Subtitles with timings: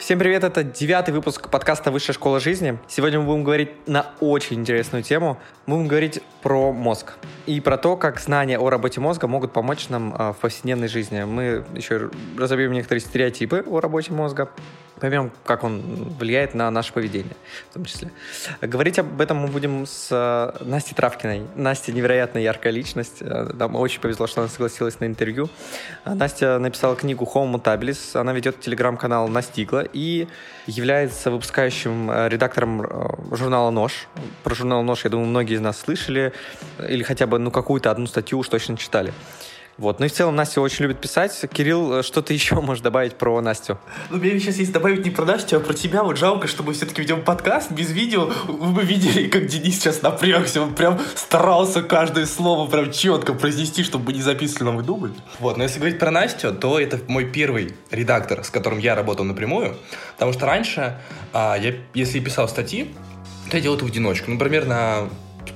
[0.00, 2.78] Всем привет, это девятый выпуск подкаста «Высшая школа жизни».
[2.88, 5.38] Сегодня мы будем говорить на очень интересную тему.
[5.66, 9.90] Мы будем говорить про мозг и про то, как знания о работе мозга могут помочь
[9.90, 11.22] нам а, в повседневной жизни.
[11.24, 14.48] Мы еще разобьем некоторые стереотипы о работе мозга,
[15.00, 15.80] поймем, как он
[16.18, 17.34] влияет на наше поведение,
[17.70, 18.12] в том числе.
[18.60, 21.42] Говорить об этом мы будем с э, Настей Травкиной.
[21.56, 23.18] Настя невероятно яркая личность.
[23.20, 25.48] Э, нам очень повезло, что она согласилась на интервью.
[26.04, 28.18] Э, Настя написала книгу Homo Mutabilis.
[28.18, 30.28] Она ведет телеграм-канал Настигла и
[30.66, 32.86] является выпускающим редактором
[33.32, 34.06] журнала «Нож».
[34.44, 36.32] Про журнал «Нож», я думаю, многие из нас слышали
[36.88, 39.12] или хотя бы ну, какую-то одну статью уж точно читали.
[39.80, 39.98] Вот.
[39.98, 41.32] Ну и в целом Настя очень любит писать.
[41.50, 43.78] Кирилл, что ты еще можешь добавить про Настю?
[44.10, 46.02] Ну, мне сейчас есть добавить не про Настю, а про тебя.
[46.02, 48.30] Вот жалко, что мы все-таки ведем подкаст без видео.
[48.46, 50.60] Вы бы видели, как Денис сейчас напрягся.
[50.60, 55.12] Он прям старался каждое слово прям четко произнести, чтобы не записывали новый дубль.
[55.38, 59.24] Вот, но если говорить про Настю, то это мой первый редактор, с которым я работал
[59.24, 59.76] напрямую.
[60.12, 60.98] Потому что раньше,
[61.32, 62.94] а, я, если писал статьи,
[63.50, 64.30] то я делал это в одиночку.
[64.30, 65.08] Например, на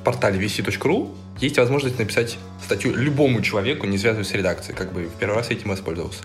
[0.03, 4.77] портале vc.ru есть возможность написать статью любому человеку, не связываясь с редакцией.
[4.77, 6.23] Как бы в первый раз этим воспользовался.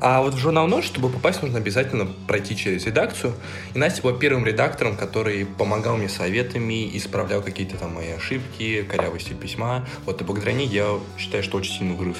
[0.00, 3.34] А вот в журнал «Нож», чтобы попасть, нужно обязательно пройти через редакцию.
[3.74, 9.32] И Настя была первым редактором, который помогал мне советами, исправлял какие-то там мои ошибки, корявости
[9.32, 9.86] письма.
[10.04, 12.18] Вот и благодаря ней я считаю, что очень сильно вырос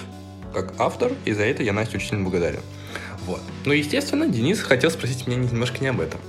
[0.55, 2.60] как автор, и за это я Насте очень сильно благодарен.
[3.27, 3.40] Вот.
[3.64, 6.20] Ну, естественно, Денис хотел спросить меня немножко не об этом.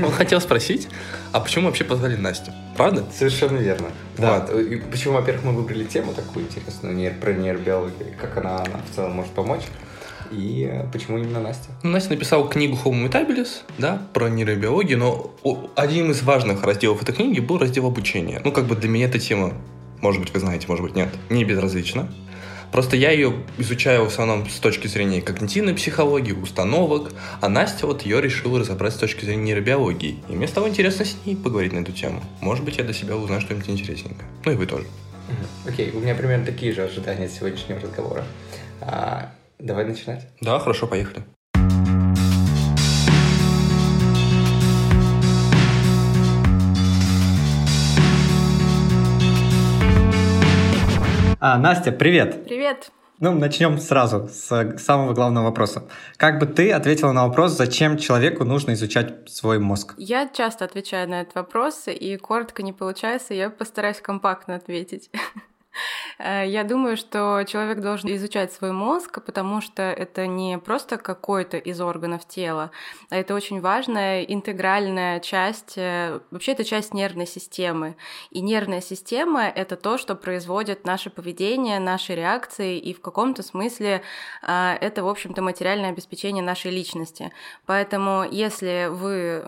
[0.00, 0.88] Он хотел спросить,
[1.32, 2.52] а почему вообще позвали Настю?
[2.80, 3.04] Правда?
[3.12, 3.88] Совершенно верно.
[4.16, 4.46] Да.
[4.50, 4.58] Вот.
[4.60, 9.12] И почему, во-первых, мы выбрали тему такую интересную про нейробиологию, как она, она в целом
[9.12, 9.62] может помочь.
[10.30, 11.70] И почему именно Настя?
[11.82, 15.34] Ну, Настя написала книгу Homo Mutabilis, да, про нейробиологию, но
[15.74, 18.40] один из важных разделов этой книги был раздел обучения.
[18.44, 19.52] Ну, как бы для меня эта тема,
[20.00, 22.08] может быть, вы знаете, может быть, нет, не безразлична.
[22.72, 28.02] Просто я ее изучаю в основном с точки зрения когнитивной психологии, установок, а Настя вот
[28.02, 30.18] ее решила разобрать с точки зрения нейробиологии.
[30.28, 32.22] И мне стало интересно с ней поговорить на эту тему.
[32.40, 34.28] Может быть, я для себя узнаю что-нибудь интересненькое.
[34.44, 34.86] Ну и вы тоже.
[35.66, 38.24] Окей, okay, у меня примерно такие же ожидания от сегодняшнего разговора.
[38.80, 40.26] А, давай начинать.
[40.40, 41.24] Да, хорошо, поехали.
[51.42, 52.44] А, Настя, привет.
[52.44, 52.92] Привет.
[53.18, 55.84] Ну, начнем сразу с самого главного вопроса.
[56.18, 59.94] Как бы ты ответила на вопрос, зачем человеку нужно изучать свой мозг?
[59.96, 65.10] Я часто отвечаю на этот вопрос, и коротко не получается, я постараюсь компактно ответить.
[66.18, 71.56] Э, я думаю, что человек должен изучать свой мозг, потому что это не просто какой-то
[71.56, 72.70] из органов тела,
[73.10, 77.96] а это очень важная интегральная часть, э, вообще это часть нервной системы.
[78.30, 84.02] И нервная система— это то, что производит наше поведение, наши реакции, и в каком-то смысле
[84.42, 87.32] э, это, в общем-то, материальное обеспечение нашей личности.
[87.66, 89.44] Поэтому если вы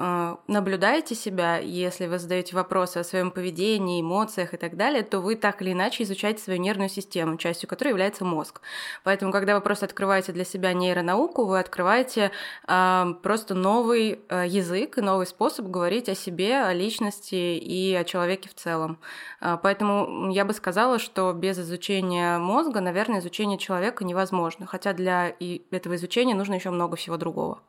[0.47, 5.37] наблюдаете себя, если вы задаете вопросы о своем поведении, эмоциях и так далее, то вы
[5.37, 8.61] так или иначе изучать свою нервную систему, частью которой является мозг.
[9.05, 12.31] Поэтому, когда вы просто открываете для себя нейронауку, вы открываете
[12.69, 18.05] э, просто новый э, язык и новый способ говорить о себе, о личности и о
[18.05, 18.99] человеке в целом.
[19.41, 24.67] Э, поэтому я бы сказала, что без изучения мозга, наверное, изучение человека невозможно.
[24.67, 25.35] Хотя для
[25.71, 27.61] этого изучения нужно еще много всего другого.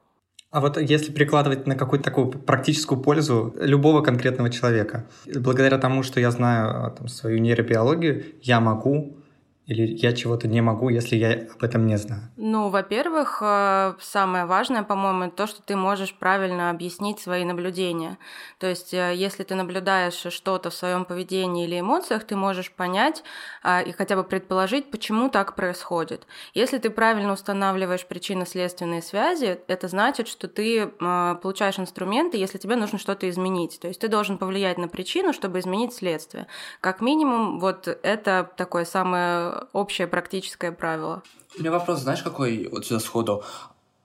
[0.54, 6.20] А вот если прикладывать на какую-то такую практическую пользу любого конкретного человека, благодаря тому, что
[6.20, 9.18] я знаю а, там, свою нейробиологию, я могу
[9.66, 12.24] или я чего-то не могу, если я об этом не знаю?
[12.36, 18.18] Ну, во-первых, э, самое важное, по-моему, то, что ты можешь правильно объяснить свои наблюдения.
[18.60, 23.24] То есть, э, если ты наблюдаешь что-то в своем поведении или эмоциях, ты можешь понять
[23.62, 26.28] а, и хотя бы предположить, почему так происходит.
[26.54, 32.76] Если ты правильно устанавливаешь причинно-следственные связи, это значит, что ты э, получаешь инструменты, если тебе
[32.76, 33.80] нужно что-то изменить.
[33.80, 36.48] То есть, ты должен повлиять на причину, чтобы изменить следствие.
[36.82, 41.24] Как минимум, вот это такое самое общее практическое правило.
[41.58, 43.44] У меня вопрос, знаешь, какой вот сюда сходу?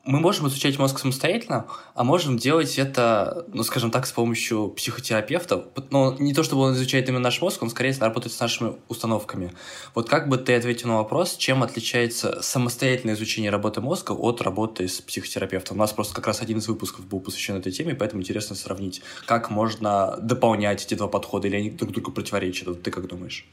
[0.08, 5.66] мы можем изучать мозг самостоятельно, а можем делать это, ну, скажем так, с помощью психотерапевта.
[5.90, 9.52] Но не то, чтобы он изучает именно наш мозг, он скорее работает с нашими установками.
[9.94, 14.88] Вот как бы ты ответил на вопрос, чем отличается самостоятельное изучение работы мозга от работы
[14.88, 15.76] с психотерапевтом?
[15.76, 19.02] У нас просто как раз один из выпусков был посвящен этой теме, поэтому интересно сравнить,
[19.26, 22.82] как можно дополнять эти два подхода, или они друг другу противоречат.
[22.82, 23.46] Ты как думаешь?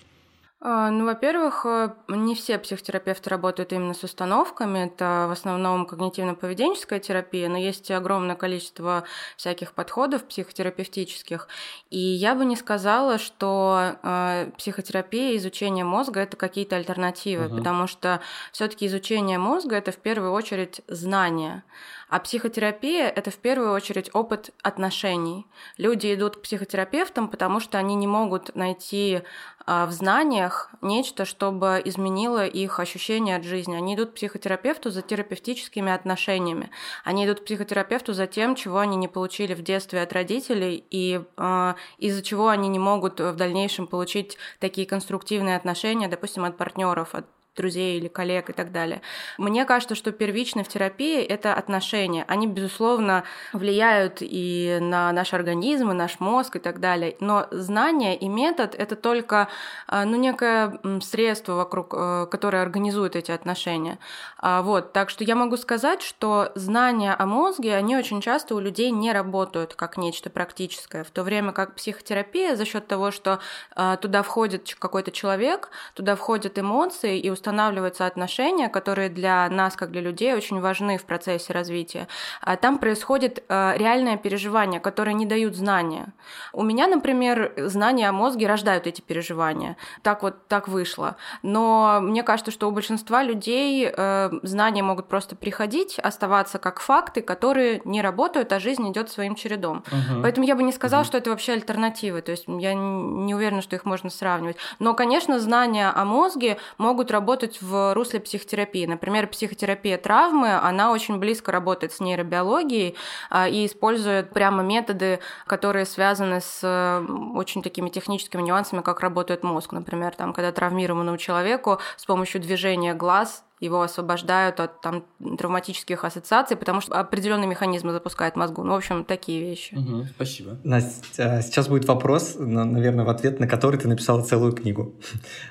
[0.68, 4.88] А, ну, во-первых, э, не все психотерапевты работают именно с установками.
[4.88, 9.04] Это в основном когнитивно-поведенческая терапия, но есть огромное количество
[9.38, 11.50] всяких подходов психотерапевтических.
[11.92, 17.58] И я бы не сказала, что э, психотерапия, изучение мозга это какие-то альтернативы, угу.
[17.58, 18.22] потому что
[18.52, 21.62] все-таки изучение мозга это в первую очередь знание.
[22.10, 25.48] А психотерапия— это в первую очередь опыт отношений.
[25.78, 29.22] Люди идут к психотерапевтам, потому что они не могут найти
[29.66, 33.76] а, в знаниях нечто, чтобы изменило их ощущение от жизни.
[33.76, 36.70] Они идут к психотерапевту за терапевтическими отношениями.
[37.04, 41.22] Они идут к психотерапевту за тем, чего они не получили в детстве от родителей и
[41.38, 47.16] э, из-за чего они не могут в дальнейшем получить такие конструктивные отношения, допустим, от партнеров,
[47.16, 47.26] от
[47.56, 49.02] друзей или коллег и так далее.
[49.38, 52.26] Мне кажется, что первично в терапии это отношения.
[52.28, 53.24] Они, безусловно,
[53.54, 57.16] влияют и на наш организм, и наш мозг и так далее.
[57.20, 59.48] Но знание и метод— это только
[59.88, 64.00] а, ну, некое средство, вокруг, э, которое организует эти отношения.
[64.38, 64.94] А, вот.
[64.94, 69.12] Так что я могу сказать, что знания о мозге, они очень часто у людей не
[69.12, 73.40] работают как нечто практическое, в то время как психотерапия за счет того, что
[73.76, 79.92] а, туда входит какой-то человек, туда входят эмоции и устанавливаются отношения, которые для нас, как
[79.92, 82.08] для людей, очень важны в процессе развития.
[82.42, 86.08] А там происходит э, реальное переживание, которое не дают знания.
[86.54, 89.78] У меня, например, знания о мозге рождают эти переживания.
[90.02, 91.18] Так вот, так вышло.
[91.44, 97.22] Но мне кажется, что у большинства людей э, знания могут просто приходить, оставаться как факты,
[97.22, 99.84] которые не работают, а жизнь идет своим чередом.
[99.92, 100.22] Угу.
[100.24, 101.08] Поэтому я бы не сказала, угу.
[101.08, 102.22] что это вообще альтернативы.
[102.22, 104.58] То есть я не уверена, что их можно сравнивать.
[104.80, 108.86] Но, конечно, знания о мозге могут работать работать в русле психотерапии.
[108.86, 112.96] Например, психотерапия травмы, она очень близко работает с нейробиологией
[113.30, 117.04] а, и использует прямо методы, которые связаны с
[117.36, 119.74] очень такими техническими нюансами, как работает мозг.
[119.74, 125.06] Например, там, когда травмированному человеку с помощью движения глаз его освобождают от там,
[125.38, 128.64] травматических ассоциаций, потому что определенные механизмы запускают мозгу.
[128.64, 129.76] Ну, в общем, такие вещи.
[129.76, 130.58] Угу, спасибо.
[130.64, 134.96] Настя, сейчас будет вопрос, наверное, в ответ на который ты написала целую книгу.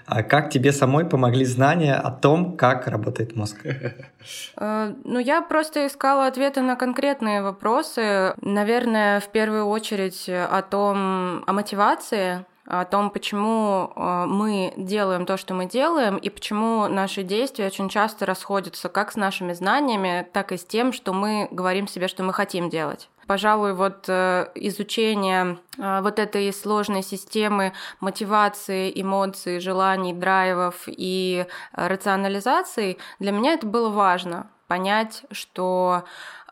[0.06, 3.58] А как тебе самой помогли знания о том, как работает мозг?
[4.56, 8.32] Э, ну, я просто искала ответы на конкретные вопросы.
[8.40, 15.36] Наверное, в первую очередь о том, о мотивации, о том, почему э, мы делаем то,
[15.36, 20.52] что мы делаем, и почему наши действия очень часто расходятся как с нашими знаниями, так
[20.52, 23.10] и с тем, что мы говорим себе, что мы хотим делать.
[23.26, 32.96] Пожалуй, вот э, изучение э, вот этой сложной системы мотивации, эмоций, желаний, драйвов и рационализации,
[33.18, 36.04] для меня это было важно понять, что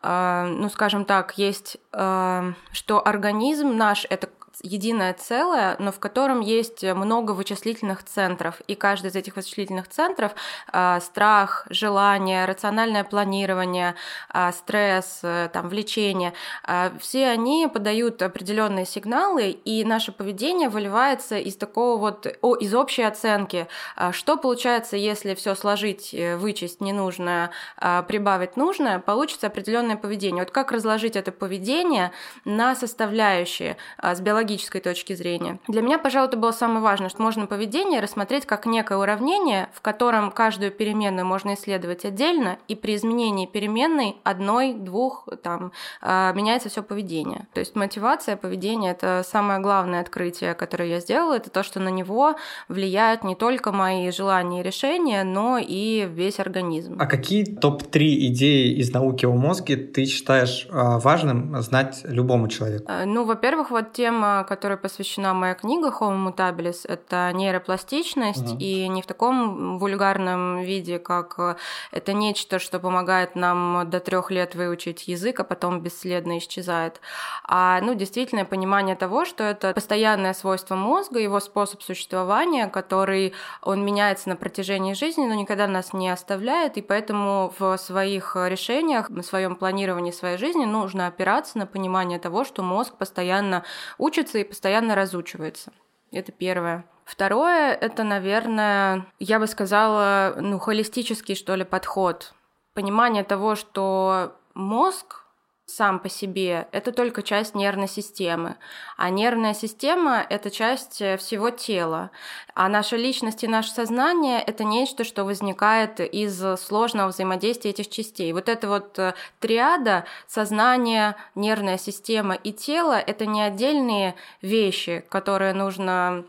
[0.05, 4.27] ну, скажем так, есть, что организм наш— это
[4.61, 8.61] единое целое, но в котором есть много вычислительных центров.
[8.67, 10.33] И каждый из этих вычислительных центров
[10.71, 13.95] э, страх, желание, рациональное планирование,
[14.33, 16.33] э, стресс, э, там, влечение,
[16.67, 22.73] э, все они подают определенные сигналы, и наше поведение выливается из такого вот, о, из
[22.75, 23.67] общей оценки.
[23.97, 27.51] Э, что получается, если все сложить, вычесть ненужное,
[27.81, 30.43] э, прибавить нужное, получится определенное поведение.
[30.43, 32.11] Вот как разложить это поведение
[32.45, 35.59] на составляющие э, с биологической логической точки зрения.
[35.67, 39.81] Для меня, пожалуй, это было самое важное, что можно поведение рассмотреть как некое уравнение, в
[39.81, 46.69] котором каждую переменную можно исследовать отдельно, и при изменении переменной одной, двух, там, а, меняется
[46.69, 47.47] все поведение.
[47.53, 51.89] То есть мотивация поведения— это самое главное открытие, которое я сделала, это то, что на
[51.89, 52.35] него
[52.67, 56.97] влияют не только мои желания и решения, но и весь организм.
[56.99, 57.97] А какие топ-3
[58.27, 62.85] идеи из науки о мозге ты считаешь а, важным знать любому человеку?
[62.87, 68.57] А, ну, во-первых, вот тема которой посвящена моя книга Homo mutabilis, это нейропластичность, угу.
[68.59, 71.55] и не в таком вульгарном виде, как э,
[71.91, 77.01] это нечто, что помогает нам до трех лет выучить язык, а потом бесследно исчезает.
[77.43, 83.85] А ну, действительно понимание того, что это постоянное свойство мозга, его способ существования, который он
[83.85, 89.23] меняется на протяжении жизни, но никогда нас не оставляет, и поэтому в своих решениях, на
[89.23, 93.63] своем планировании своей жизни нужно опираться на понимание того, что мозг постоянно
[93.97, 95.71] учится учится и постоянно разучивается.
[96.11, 96.85] Это первое.
[97.05, 102.33] Второе, это, наверное, я бы сказала, ну, холистический, что ли, подход.
[102.73, 105.22] Понимание того, что мозг
[105.65, 108.57] сам по себе, это только часть нервной системы.
[108.97, 112.11] А нервная система— это часть э, всего тела.
[112.53, 118.33] А наша личность и наше сознание— это нечто, что возникает из сложного взаимодействия этих частей.
[118.33, 125.53] Вот эта вот э, триада— сознание, нервная система и тело— это не отдельные вещи, которые
[125.53, 126.25] нужно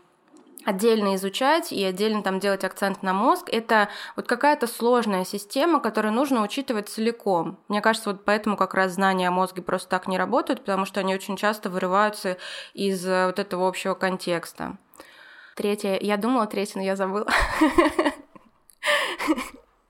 [0.65, 6.13] отдельно изучать и отдельно там делать акцент на мозг, это вот какая-то сложная система, которую
[6.13, 7.59] нужно учитывать целиком.
[7.69, 10.99] Мне кажется, вот поэтому как раз знания о мозге просто так не работают, потому что
[10.99, 12.37] они очень часто вырываются
[12.73, 14.77] из э, вот этого общего контекста.
[15.55, 15.97] Третье.
[16.01, 17.27] Я думала третье, но я забыла.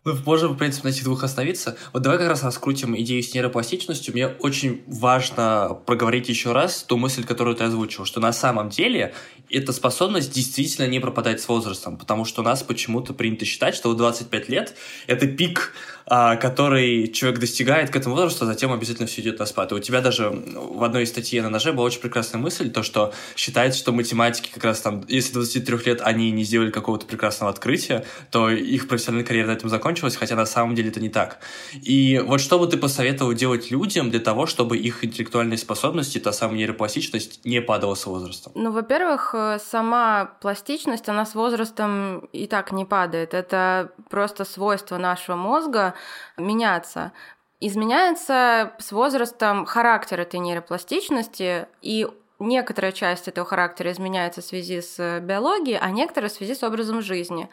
[0.05, 1.77] Мы можем, в принципе, на этих двух остановиться.
[1.91, 4.13] Вот давай как раз раскрутим идею с нейропластичностью.
[4.13, 9.15] Мне очень важно проговорить еще раз ту мысль, которую ты озвучил, что на самом деле
[9.49, 13.89] эта способность действительно не пропадает с возрастом, потому что у нас почему-то принято считать, что
[13.89, 14.75] в 25 лет
[15.07, 15.73] это пик
[16.07, 19.71] а, который человек достигает к этому возрасту, а затем обязательно все идет на спад.
[19.71, 22.83] И у тебя даже в одной из статей на ноже была очень прекрасная мысль, то,
[22.83, 27.51] что считается, что математики как раз там, если 23 лет они не сделали какого-то прекрасного
[27.51, 31.39] открытия, то их профессиональная карьера на этом закончилась, хотя на самом деле это не так.
[31.73, 36.31] И вот что бы ты посоветовал делать людям для того, чтобы их интеллектуальные способности, та
[36.33, 38.51] самая нейропластичность, не падала с возрастом?
[38.55, 43.33] Ну, во-первых, э, сама пластичность, она с возрастом и так не падает.
[43.33, 45.93] Это просто свойство нашего мозга,
[46.37, 47.11] меняться.
[47.59, 52.07] Изменяется с возрастом характер этой нейропластичности, и
[52.39, 57.01] некоторая часть этого характера изменяется в связи с биологией, а некоторая в связи с образом
[57.01, 57.49] жизни.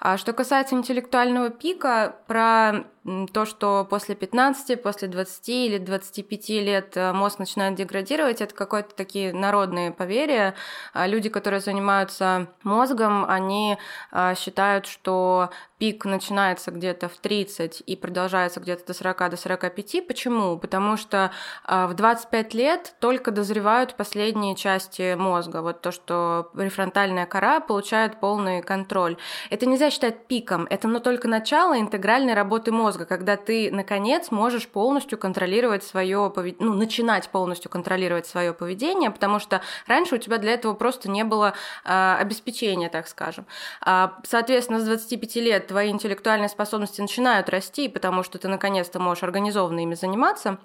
[0.00, 2.84] А что касается интеллектуального пика, про
[3.32, 8.94] то, что после 15, после 20 или 25 лет э, мозг начинает деградировать, это какое-то
[8.94, 10.54] такие народные поверья.
[10.94, 13.76] А люди, которые занимаются мозгом, они
[14.10, 15.50] а, считают, что
[15.84, 20.06] пик начинается где-то в 30 и продолжается где-то до 40, до 45.
[20.06, 20.58] Почему?
[20.58, 21.30] Потому что
[21.62, 25.60] а, в 25 лет только дозревают последние части мозга.
[25.60, 29.18] Вот то, что префронтальная кора получает полный контроль.
[29.50, 34.66] Это нельзя считать пиком, это но только начало интегральной работы мозга когда ты, наконец, можешь
[34.66, 40.38] полностью контролировать свое поведение, ну, начинать полностью контролировать свое поведение, потому что раньше у тебя
[40.38, 41.52] для этого просто не было
[41.84, 43.44] э, обеспечения, так скажем.
[43.82, 49.24] А, соответственно, с 25 лет твои интеллектуальные способности начинают расти, потому что ты, наконец-то, можешь
[49.24, 50.58] организованно ими заниматься.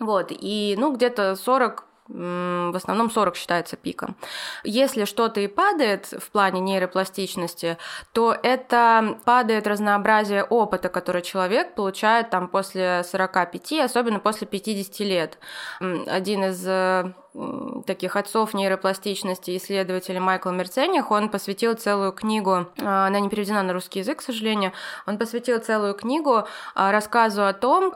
[0.00, 4.16] Вот, и, ну, где-то 40 в основном 40 считается пиком.
[4.64, 7.76] Если что-то и падает в плане нейропластичности,
[8.14, 15.38] то это падает разнообразие опыта, который человек получает там после 45, особенно после 50 лет.
[15.80, 17.12] Один из э,
[17.86, 23.72] таких отцов нейропластичности, исследователя Майкл Мерцених, он посвятил целую книгу, а, она не переведена на
[23.72, 24.72] русский язык, к сожалению,
[25.06, 27.92] он посвятил целую книгу а, рассказу о том,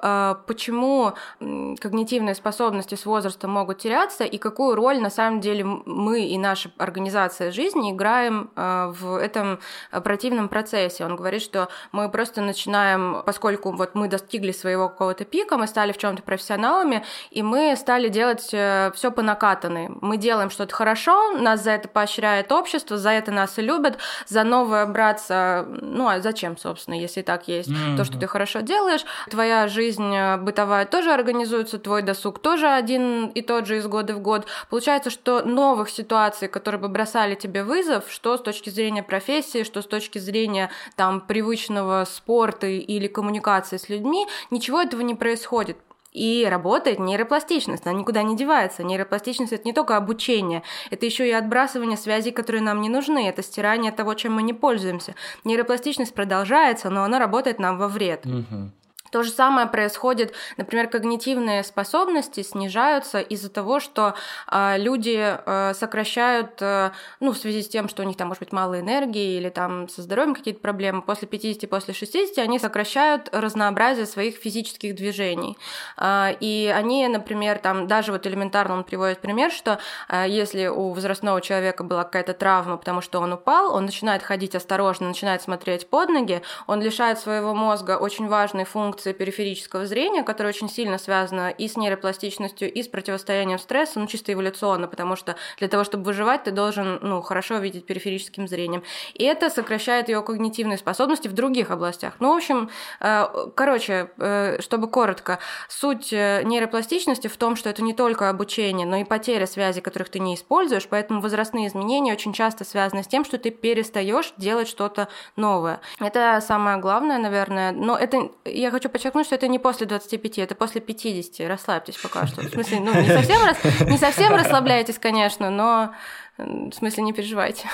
[0.46, 6.38] почему когнитивные способности с возрастом могут теряться и какую роль на самом деле мы и
[6.38, 9.60] наша организация жизни играем в этом
[10.04, 11.04] противном процессе.
[11.04, 15.92] Он говорит, что мы просто начинаем, поскольку вот мы достигли своего какого-то пика, мы стали
[15.92, 19.88] в чем-то профессионалами, и мы стали делать э, все по накатанной.
[20.00, 23.98] Мы делаем что-то хорошо, нас за это поощряет общество, за это нас и любят,
[24.28, 27.96] за новое браться, ну а зачем, собственно, если так есть mm-hmm.
[27.96, 29.04] то, что ты хорошо делаешь.
[29.30, 34.14] Твоя жизнь э, бытовая тоже организуется, твой досуг тоже один и тот же из года
[34.14, 34.46] в год.
[34.68, 39.80] Получается, что новых ситуаций, которые бы бросали тебе вызов, что с точки зрения профессии, что
[39.80, 45.78] с точки зрения там привычного спорта или коммуникации с людьми, ничего этого не происходит.
[46.12, 48.84] И работает нейропластичность, она никуда не девается.
[48.84, 53.42] Нейропластичность— это не только обучение, это еще и отбрасывание связей, которые нам не нужны, это
[53.42, 55.14] стирание того, чем мы не пользуемся.
[55.44, 58.26] Нейропластичность продолжается, но она работает нам во вред.
[58.26, 58.70] Угу.
[59.12, 64.14] То же самое происходит, например, когнитивные способности снижаются из-за того, что
[64.50, 68.40] э, люди э, сокращают, э, ну, в связи с тем, что у них там может
[68.40, 73.28] быть мало энергии или там со здоровьем какие-то проблемы, после 50, после 60 они сокращают
[73.32, 75.58] разнообразие своих физических движений.
[75.98, 79.78] Э, и они, например, там даже вот элементарно он приводит пример, что
[80.08, 84.54] э, если у возрастного человека была какая-то травма, потому что он упал, он начинает ходить
[84.54, 90.22] осторожно, начинает смотреть под ноги, он лишает своего мозга очень важной функции функции периферического зрения,
[90.22, 95.16] которая очень сильно связана и с нейропластичностью, и с противостоянием стрессу, ну, чисто эволюционно, потому
[95.16, 98.82] что для того, чтобы выживать, ты должен, ну, хорошо видеть периферическим зрением.
[99.14, 102.14] И это сокращает ее когнитивные способности в других областях.
[102.20, 107.82] Ну, в общем, э, короче, э, чтобы коротко, суть э, нейропластичности в том, что это
[107.82, 112.32] не только обучение, но и потеря связи, которых ты не используешь, поэтому возрастные изменения очень
[112.32, 115.80] часто связаны с тем, что ты перестаешь делать что-то новое.
[115.98, 117.72] Это самое главное, наверное.
[117.72, 121.48] Но это я хочу подчеркнуть, что это не после 25, это после 50.
[121.48, 122.42] Расслабьтесь пока что.
[122.42, 123.40] В смысле, ну, не совсем,
[123.88, 125.94] не совсем расслабляйтесь, конечно, но
[126.38, 127.68] в смысле, не переживайте.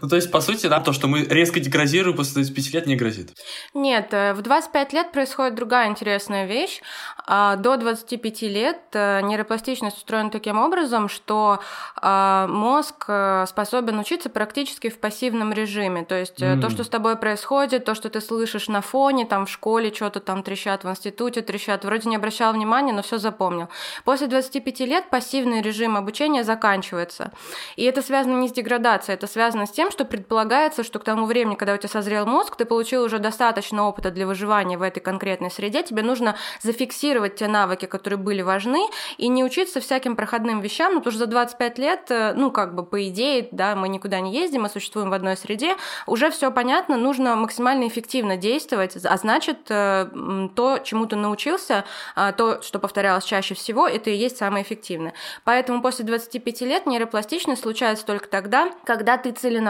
[0.00, 2.96] Ну, то есть, по сути, нам то, что мы резко деградируем после 25 лет, не
[2.96, 3.32] грозит?
[3.74, 6.80] Нет, э, в 25 лет происходит другая интересная вещь.
[7.26, 11.60] А, до 25 лет э, нейропластичность устроена таким образом, что
[11.96, 16.04] а, мозг э, способен учиться практически в пассивном режиме.
[16.04, 16.60] То есть, mm.
[16.60, 20.20] то, что с тобой происходит, то, что ты слышишь на фоне, там в школе что-то
[20.20, 23.68] там трещат, в институте трещат, вроде не обращал внимания, но все запомнил.
[24.04, 27.32] После 25 лет пассивный режим обучения заканчивается.
[27.76, 31.26] И это связано не с деградацией, это связано с тем, что предполагается, что к тому
[31.26, 35.00] времени, когда у тебя созрел мозг, ты получил уже достаточно опыта для выживания в этой
[35.00, 38.86] конкретной среде, тебе нужно зафиксировать те навыки, которые были важны,
[39.18, 42.74] и не учиться всяким проходным вещам, ну, потому что за 25 лет, э, ну, как
[42.74, 45.76] бы, по идее, да, мы никуда не ездим, мы существуем в одной среде,
[46.06, 50.08] уже все понятно, нужно максимально эффективно действовать, а значит, э,
[50.54, 55.14] то, чему ты научился, а, то, что повторялось чаще всего, это и есть самое эффективное.
[55.42, 59.63] Поэтому после 25 лет нейропластичность случается только тогда, когда ты целенаправленно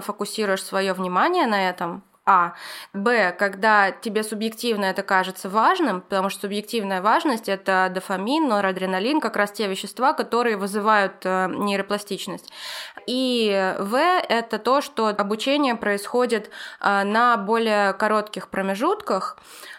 [0.00, 2.54] фокусируешь свое внимание на этом, а.
[2.92, 3.30] Б.
[3.38, 9.52] Когда тебе субъективно это кажется важным, потому что субъективная важность– это дофамин, норадреналин, как раз
[9.52, 12.50] те вещества, которые вызывают э, нейропластичность.
[13.06, 13.96] И В–
[14.28, 16.50] это то, что обучение происходит
[16.80, 19.38] э, на более коротких промежутках,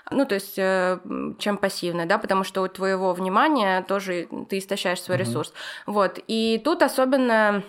[0.09, 0.99] ну, то есть, э,
[1.39, 5.19] чем пассивное, да, потому что у твоего внимания тоже ты истощаешь свой mm-hmm.
[5.19, 5.53] ресурс.
[5.85, 6.17] Вот.
[6.27, 7.61] И тут особенно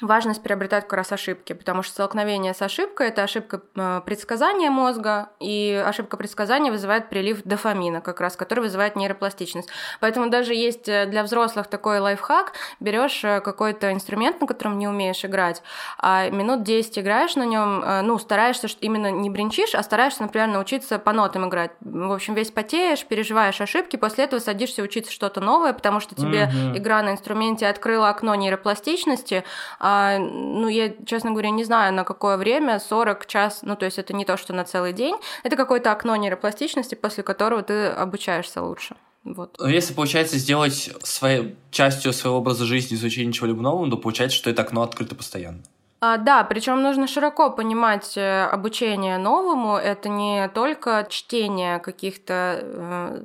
[0.00, 5.30] важность приобретать как раз ошибки, потому что столкновение с ошибкой– это ошибка э, предсказания мозга,
[5.38, 9.68] и ошибка предсказания вызывает прилив дофамина, как раз, который вызывает нейропластичность.
[10.00, 14.88] Поэтому даже есть э, для взрослых такой лайфхак, берешь э, какой-то инструмент, на котором не
[14.88, 15.62] умеешь играть,
[15.98, 20.98] а минут 10 играешь на нем, ну, стараешься именно не бренчишь, а стараешься, например, научиться
[20.98, 21.72] по нотам играть.
[21.80, 26.44] В общем, весь потеешь, переживаешь ошибки, после этого садишься учиться что-то новое, потому что тебе
[26.44, 26.78] mm-hmm.
[26.78, 29.44] игра на инструменте открыла окно нейропластичности,
[29.78, 33.98] а, ну, я, честно говоря, не знаю, на какое время, 40 час, ну, то есть
[33.98, 38.62] это не то, что на целый день, это какое-то окно нейропластичности, после которого ты обучаешься
[38.62, 38.96] лучше.
[39.24, 39.56] Вот.
[39.58, 44.50] Но если, получается, сделать своей частью своего образа жизни изучение чего-либо нового, то получается, что
[44.50, 45.62] это окно открыто постоянно.
[46.00, 49.76] А, да, причем нужно широко понимать э, обучение новому.
[49.76, 53.22] Это не только чтение каких-то э,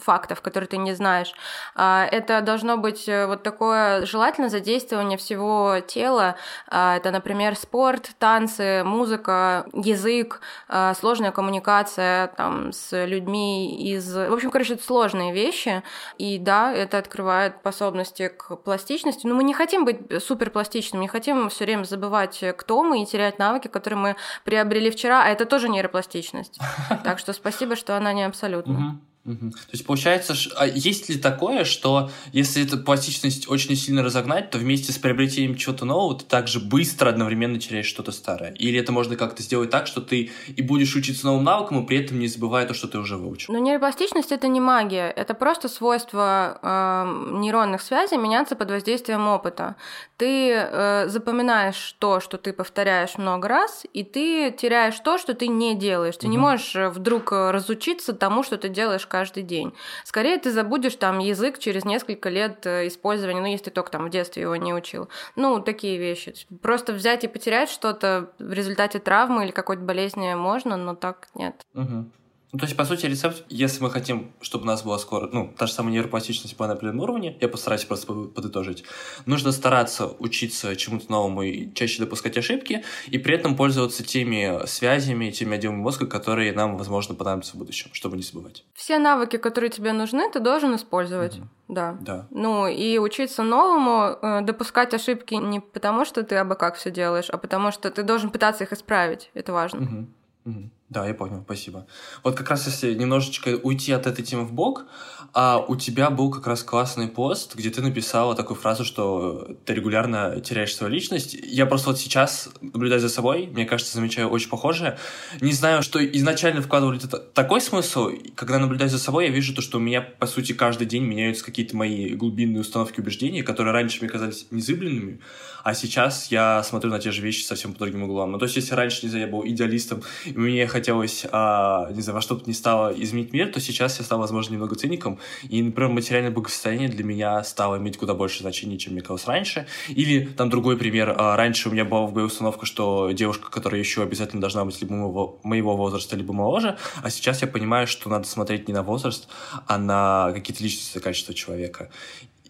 [0.00, 1.34] фактов, которые ты не знаешь.
[1.74, 6.36] А, это должно быть э, вот такое желательно задействование всего тела.
[6.68, 14.14] А, это, например, спорт, танцы, музыка, язык, а, сложная коммуникация там, с людьми из...
[14.14, 15.82] В общем, короче, это сложные вещи.
[16.18, 19.26] И да, это открывает способности к пластичности.
[19.26, 23.06] Но мы не хотим быть суперпластичными, не хотим все время забывать забывать, кто мы, и
[23.06, 26.58] терять навыки, которые мы приобрели вчера, а это тоже нейропластичность.
[27.04, 28.98] Так что спасибо, что она не абсолютна.
[29.26, 29.50] Угу.
[29.50, 34.58] То есть получается, а есть ли такое, что если эту пластичность очень сильно разогнать, то
[34.58, 38.52] вместе с приобретением чего-то нового ты также быстро одновременно теряешь что-то старое?
[38.52, 41.98] Или это можно как-то сделать так, что ты и будешь учиться новым навыкам, и при
[41.98, 43.52] этом не забывая то, что ты уже выучил?
[43.52, 49.74] Ну, нейропластичность это не магия, это просто свойство э, нейронных связей меняться под воздействием опыта.
[50.16, 55.48] Ты э, запоминаешь то, что ты повторяешь много раз, и ты теряешь то, что ты
[55.48, 56.16] не делаешь.
[56.16, 56.32] Ты угу.
[56.32, 59.72] не можешь э, вдруг э, разучиться тому, что ты делаешь каждый день.
[60.04, 64.04] Скорее ты забудешь там язык через несколько лет э, использования, ну, если ты только там
[64.04, 65.08] в детстве его не учил.
[65.36, 66.34] Ну, такие вещи.
[66.60, 71.54] Просто взять и потерять что-то в результате травмы или какой-то болезни можно, но так нет.
[71.74, 72.10] Угу.
[72.56, 75.52] Ну, то есть, по сути, рецепт, если мы хотим, чтобы у нас была скоро, ну,
[75.58, 78.82] та же самая нейропластичность была на определенном уровне, я постараюсь просто подытожить,
[79.26, 85.30] нужно стараться учиться чему-то новому и чаще допускать ошибки, и при этом пользоваться теми связями,
[85.32, 88.64] теми отделами мозга, которые нам, возможно, понадобятся в будущем, чтобы не забывать.
[88.72, 91.36] Все навыки, которые тебе нужны, ты должен использовать.
[91.36, 91.48] Угу.
[91.68, 91.98] Да.
[92.00, 92.26] да.
[92.30, 97.28] Ну, и учиться новому, э, допускать ошибки не потому, что ты абы как все делаешь,
[97.28, 99.30] а потому что ты должен пытаться их исправить.
[99.34, 99.82] Это важно.
[99.82, 100.06] Угу.
[100.46, 100.70] Угу.
[100.88, 101.88] Да, я понял, спасибо.
[102.22, 104.86] Вот как раз если немножечко уйти от этой темы в бок,
[105.34, 109.74] а у тебя был как раз классный пост, где ты написала такую фразу, что ты
[109.74, 111.34] регулярно теряешь свою личность.
[111.34, 114.96] Я просто вот сейчас, наблюдая за собой, мне кажется, замечаю очень похожее.
[115.40, 117.00] Не знаю, что изначально вкладывали
[117.34, 118.10] такой смысл.
[118.36, 121.44] Когда наблюдаю за собой, я вижу то, что у меня, по сути, каждый день меняются
[121.44, 125.20] какие-то мои глубинные установки убеждений, которые раньше мне казались незыблемыми,
[125.64, 128.30] а сейчас я смотрю на те же вещи совсем по другим углам.
[128.30, 132.02] Ну, то есть, если раньше, не знаю, я был идеалистом, и мне хотелось, а, не
[132.02, 135.18] знаю, во что бы ни стало изменить мир, то сейчас я стал, возможно, немного циником,
[135.48, 139.66] и, например, материальное благосостояние для меня стало иметь куда больше значения, чем мне казалось раньше.
[139.88, 143.80] Или, там, другой пример, а, раньше у меня была в голове установка, что девушка, которая
[143.80, 148.10] еще обязательно должна быть либо моего, моего возраста, либо моложе, а сейчас я понимаю, что
[148.10, 149.28] надо смотреть не на возраст,
[149.66, 151.88] а на какие-то личностные качества человека.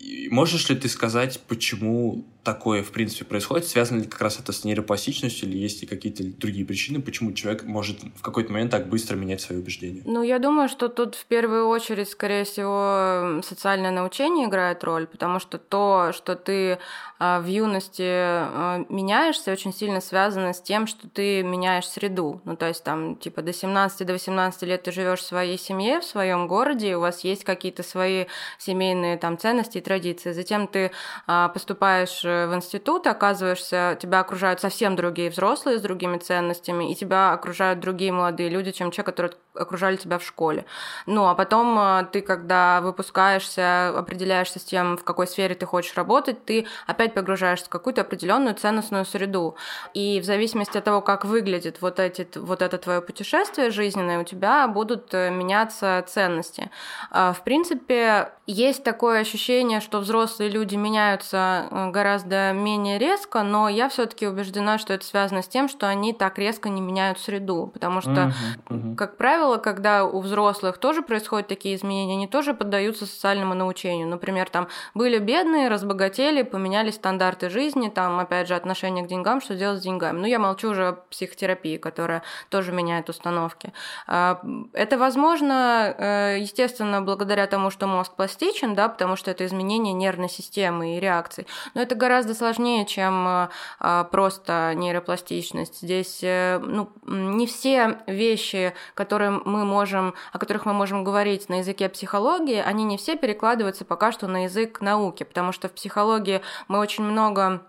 [0.00, 3.66] И можешь ли ты сказать, почему такое, в принципе, происходит?
[3.66, 7.64] Связано ли как раз это с нейропластичностью или есть ли какие-то другие причины, почему человек
[7.64, 10.02] может в какой-то момент так быстро менять свои убеждения?
[10.04, 15.40] Ну, я думаю, что тут в первую очередь, скорее всего, социальное научение играет роль, потому
[15.40, 16.78] что то, что ты
[17.18, 22.40] а, в юности а, меняешься, очень сильно связано с тем, что ты меняешь среду.
[22.44, 26.00] Ну, то есть там, типа, до 17 до 18 лет ты живешь в своей семье,
[26.00, 28.26] в своем городе, у вас есть какие-то свои
[28.58, 30.32] семейные там ценности и традиции.
[30.32, 30.92] Затем ты
[31.26, 37.32] а, поступаешь в институт, оказываешься, тебя окружают совсем другие взрослые с другими ценностями, и тебя
[37.32, 40.64] окружают другие молодые люди, чем те, которые окружали тебя в школе.
[41.06, 45.96] Ну, а потом э, ты, когда выпускаешься, определяешься с тем, в какой сфере ты хочешь
[45.96, 49.56] работать, ты опять погружаешься в какую-то определенную ценностную среду.
[49.94, 54.24] И в зависимости от того, как выглядит вот, эти, вот это твое путешествие жизненное, у
[54.24, 56.70] тебя будут э, меняться ценности.
[57.10, 61.90] А, в принципе, есть такое ощущение, что взрослые люди меняются э,
[62.26, 66.38] гораздо менее резко, но я все-таки убеждена, что это связано с тем, что они так
[66.38, 68.32] резко не меняют среду, потому что, uh-huh,
[68.68, 68.94] uh-huh.
[68.96, 74.08] как правило, когда у взрослых тоже происходят такие изменения, они тоже поддаются социальному научению.
[74.08, 79.54] Например, там были бедные, разбогатели, поменялись стандарты жизни, там, опять же, отношение к деньгам, что
[79.54, 80.18] делать с деньгами.
[80.18, 83.72] Ну, я молчу уже о психотерапии, которая тоже меняет установки.
[84.06, 84.40] А,
[84.72, 90.28] это возможно, э, естественно, благодаря тому, что мозг пластичен, да, потому что это изменение нервной
[90.28, 91.46] системы и реакций.
[91.74, 93.48] Но это гораздо сложнее, чем э,
[93.80, 95.80] а, просто нейропластичность.
[95.80, 101.58] Здесь э, ну, не все вещи, которые мы можем, о которых мы можем говорить на
[101.58, 106.40] языке психологии, они не все перекладываются пока что на язык науки, потому что в психологии
[106.68, 107.62] мы очень много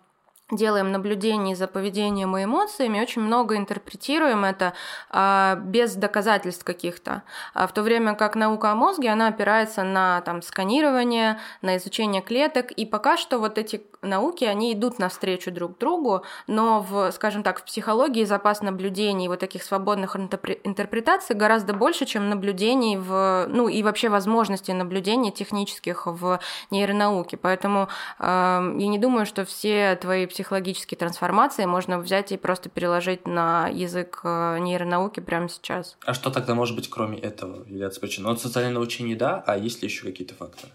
[0.51, 4.73] делаем наблюдений за поведением и эмоциями, очень много интерпретируем это
[5.09, 7.23] а, без доказательств каких-то.
[7.53, 12.21] А в то время как наука о мозге, она опирается на там, сканирование, на изучение
[12.21, 17.43] клеток, и пока что вот эти науки, они идут навстречу друг другу, но, в, скажем
[17.43, 23.67] так, в психологии запас наблюдений, вот таких свободных интерпретаций гораздо больше, чем наблюдений в, ну
[23.67, 26.39] и вообще возможностей наблюдений технических в
[26.71, 27.35] нейронауке.
[27.35, 33.25] Поэтому э, я не думаю, что все твои психологические трансформации можно взять и просто переложить
[33.25, 35.97] на язык э, нейронауки прямо сейчас.
[36.05, 38.25] А что тогда может быть кроме этого являться причиной?
[38.25, 40.71] Ну, вот социальное научение, да, а есть ли еще какие-то факторы?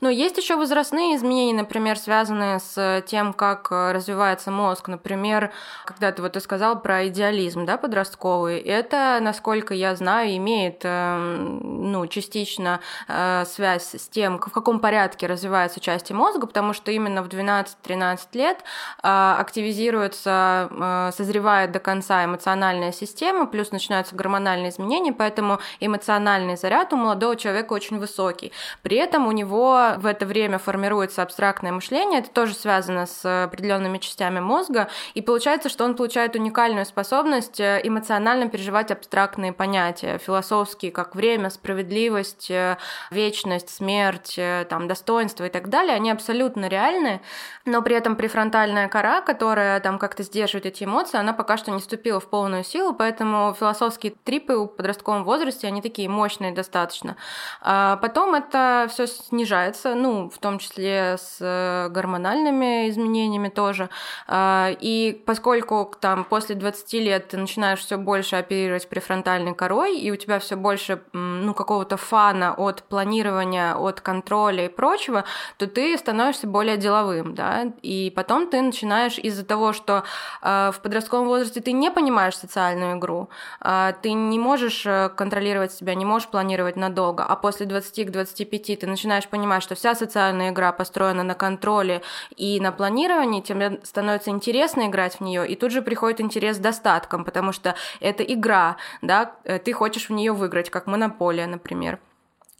[0.00, 4.88] Но есть еще возрастные изменения, например, связанные с тем, как э, развивается мозг.
[4.88, 5.52] Например,
[5.84, 11.92] когда ты вот ты сказал про идеализм, да, подростковый, это, насколько я знаю, имеет эм,
[11.92, 17.22] ну, частично э, связь с тем, в каком порядке развивается части мозга, потому что именно
[17.22, 18.58] в 12-13 лет
[19.02, 26.96] э, активизируется, созревает до конца эмоциональная система, плюс начинаются гормональные изменения, поэтому эмоциональный заряд у
[26.96, 28.52] молодого человека очень высокий.
[28.82, 29.63] При этом у него
[29.98, 35.68] в это время формируется абстрактное мышление, это тоже связано с определенными частями мозга, и получается,
[35.68, 42.76] что он получает уникальную способность э, эмоционально переживать абстрактные понятия, философские, как время, справедливость, э,
[43.10, 47.20] вечность, смерть, э, там, достоинство и так далее, они абсолютно реальны,
[47.64, 51.78] но при этом префронтальная кора, которая там как-то сдерживает эти эмоции, она пока что не
[51.78, 57.16] вступила в полную силу, поэтому философские трипы в подростковом возрасте, они такие мощные достаточно.
[57.60, 63.90] А потом это все снижается снижается, ну, в том числе с э, гормональными изменениями тоже.
[64.26, 70.10] А, и поскольку там после 20 лет ты начинаешь все больше оперировать префронтальной корой, и
[70.10, 75.24] у тебя все больше, ну, какого-то фана от планирования, от контроля и прочего,
[75.58, 80.04] то ты становишься более деловым, да, и потом ты начинаешь из-за того, что
[80.40, 83.28] э, в подростковом возрасте ты не понимаешь социальную игру,
[83.60, 88.10] э, ты не можешь э, контролировать себя, не можешь планировать надолго, а после 20 к
[88.10, 92.02] 25 ты начинаешь понимать, что вся социальная игра построена на контроле
[92.36, 96.60] и на планировании, тебе становится интересно играть в нее, и тут же приходит интерес с
[96.60, 101.98] достатком, потому что это игра, да, э, ты хочешь в нее выиграть, как монополия, например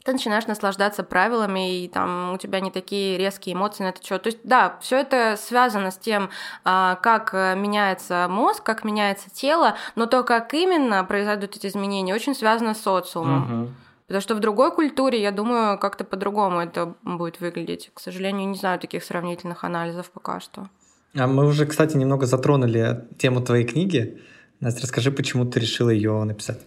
[0.03, 4.19] ты начинаешь наслаждаться правилами, и там у тебя не такие резкие эмоции на это что.
[4.19, 6.29] То есть, да, все это связано с тем,
[6.63, 12.13] а, как э, меняется мозг, как меняется тело, но то, как именно произойдут эти изменения,
[12.13, 13.63] очень связано с социумом.
[13.63, 13.71] Угу.
[14.07, 17.91] Потому что в другой культуре, я думаю, как-то по-другому это будет выглядеть.
[17.93, 20.69] К сожалению, не знаю таких сравнительных анализов пока что.
[21.15, 24.21] А мы уже, кстати, немного затронули тему твоей книги.
[24.59, 26.59] Настя, расскажи, почему ты решила ее написать?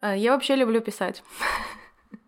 [0.00, 1.22] А, я вообще люблю писать.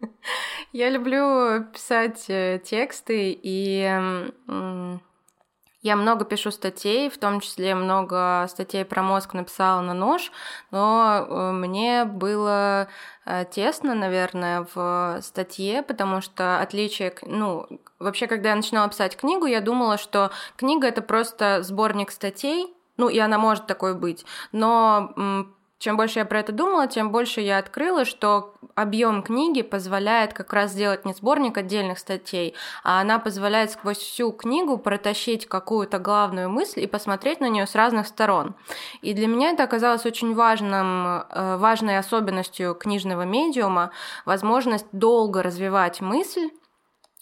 [0.72, 3.82] Я люблю писать э, тексты, и
[5.86, 10.32] я много пишу статей, в том числе много статей про мозг написала на нож,
[10.72, 12.88] но э, мне было
[13.24, 17.68] э, тесно, наверное, в статье, потому что отличие, ну,
[18.00, 23.08] вообще, когда я начинала писать книгу, я думала, что книга это просто сборник статей, ну,
[23.08, 25.14] и она может такой быть, но
[25.78, 30.52] чем больше я про это думала, тем больше я открыла, что объем книги позволяет как
[30.52, 36.48] раз сделать не сборник отдельных статей, а она позволяет сквозь всю книгу протащить какую-то главную
[36.48, 38.54] мысль и посмотреть на нее с разных сторон.
[39.02, 43.90] И для меня это оказалось очень важным, э, важной особенностью книжного медиума,
[44.24, 46.50] возможность долго развивать мысль,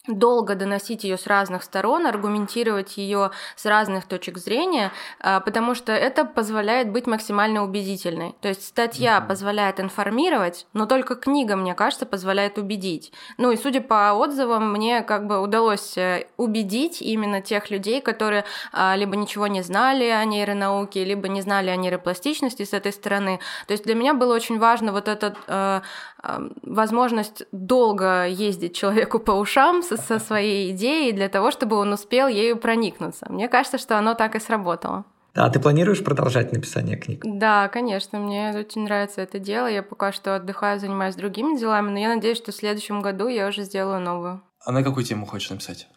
[0.06, 5.92] долго доносить ее с разных сторон, аргументировать ее с разных точек зрения, а, потому что
[5.92, 8.34] это позволяет быть максимально убедительной.
[8.40, 9.28] То есть статья mm-hmm.
[9.28, 13.12] позволяет информировать, но только книга, мне кажется, позволяет убедить.
[13.38, 18.44] Ну и судя по отзывам, мне как бы удалось э, убедить именно тех людей, которые
[18.72, 23.40] а, либо ничего не знали о нейронауке, либо не знали о нейропластичности с этой стороны.
[23.66, 25.80] То есть для меня было очень важно вот эта э,
[26.13, 26.13] э,
[26.62, 32.28] возможность долго ездить человеку по ушам с со своей идеей для того, чтобы он успел
[32.28, 33.26] ею проникнуться.
[33.28, 35.04] Мне кажется, что оно так и сработало.
[35.36, 37.22] А ты планируешь продолжать написание книг?
[37.24, 39.66] Да, конечно, мне очень нравится это дело.
[39.66, 43.48] Я пока что отдыхаю, занимаюсь другими делами, но я надеюсь, что в следующем году я
[43.48, 44.42] уже сделаю новую.
[44.64, 45.88] А на какую тему хочешь написать?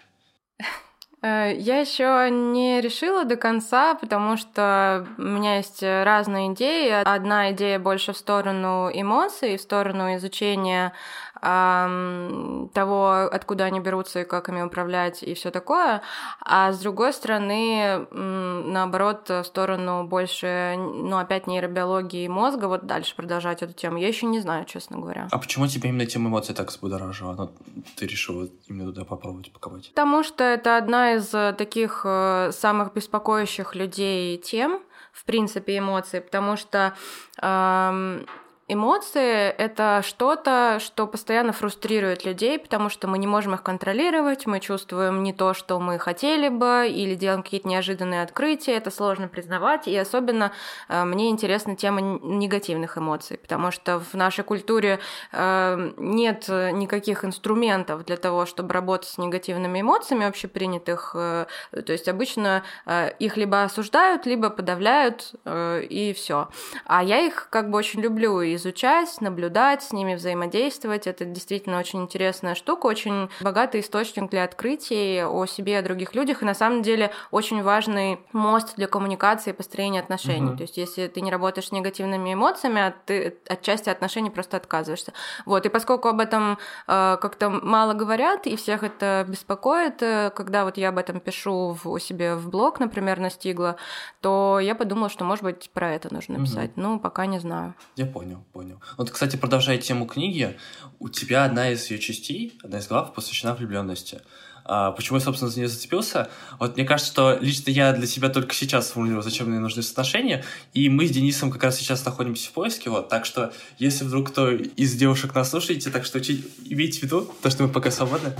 [1.21, 7.03] Э, я еще не решила до конца, потому что у меня есть разные идеи.
[7.03, 10.93] Одна идея больше в сторону эмоций, в сторону изучения
[11.41, 16.01] того, откуда они берутся и как ими управлять и все такое.
[16.41, 23.61] А с другой стороны, наоборот, в сторону больше, ну, опять нейробиологии мозга, вот дальше продолжать
[23.63, 23.97] эту тему.
[23.97, 25.27] Я еще не знаю, честно говоря.
[25.31, 27.33] А почему тебе именно тема эмоций так взбудоражила?
[27.33, 27.51] Ну,
[27.95, 29.89] ты решила именно туда попробовать покопать?
[29.89, 36.19] Потому что это одна из э, таких э, самых беспокоящих людей тем, в принципе, эмоции,
[36.19, 36.93] потому что
[37.41, 38.25] эм,
[38.69, 44.59] Эмоции— это что-то, что постоянно фрустрирует людей, потому что мы не можем их контролировать, мы
[44.59, 49.87] чувствуем не то, что мы хотели бы, или делаем какие-то неожиданные открытия, это сложно признавать,
[49.87, 50.51] и особенно
[50.89, 54.99] э, мне интересна тема негативных эмоций, потому что в нашей культуре
[55.31, 62.09] э, нет никаких инструментов для того, чтобы работать с негативными эмоциями общепринятых, э, то есть
[62.09, 66.49] обычно э, их либо осуждают, либо подавляют, э, и все.
[66.83, 71.07] А я их как бы очень люблю, и изучать, наблюдать, с ними взаимодействовать.
[71.07, 76.13] Это действительно очень интересная штука, очень богатый источник для открытий о себе и о других
[76.13, 80.49] людях, и на самом деле очень важный мост для коммуникации и построения отношений.
[80.49, 80.57] Угу.
[80.57, 84.57] То есть если ты не работаешь с негативными эмоциями, а ты от части отношений просто
[84.57, 85.13] отказываешься.
[85.45, 90.65] Вот, и поскольку об этом э, как-то мало говорят, и всех это беспокоит, э, когда
[90.65, 93.77] вот я об этом пишу в, у себе в блог, например, настигла,
[94.21, 96.71] то я подумала, что, может быть, про это нужно написать.
[96.71, 96.81] Угу.
[96.81, 97.73] Ну, пока не знаю.
[97.95, 98.81] Я понял понял.
[98.97, 100.57] Вот, кстати, продолжая тему книги,
[100.97, 104.21] у тебя одна из ее частей, одна из глав посвящена влюбленности.
[104.67, 106.29] А, почему я, собственно, за нее зацепился?
[106.59, 110.43] Вот мне кажется, что лично я для себя только сейчас сформулировал, зачем мне нужны отношения,
[110.73, 114.31] и мы с Денисом как раз сейчас находимся в поиске, вот, так что если вдруг
[114.31, 118.33] кто из девушек нас слушаете, так что имейте в виду, то, что мы пока свободны,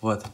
[0.00, 0.24] вот.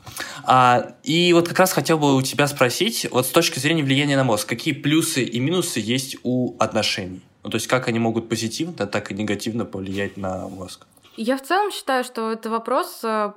[0.44, 4.16] А, и вот как раз хотел бы у тебя спросить, вот с точки зрения влияния
[4.16, 7.22] на мозг, какие плюсы и минусы есть у отношений?
[7.44, 10.86] Ну, то есть как они могут позитивно, так и негативно повлиять на мозг?
[11.16, 13.32] Я в целом считаю, что этот вопрос э,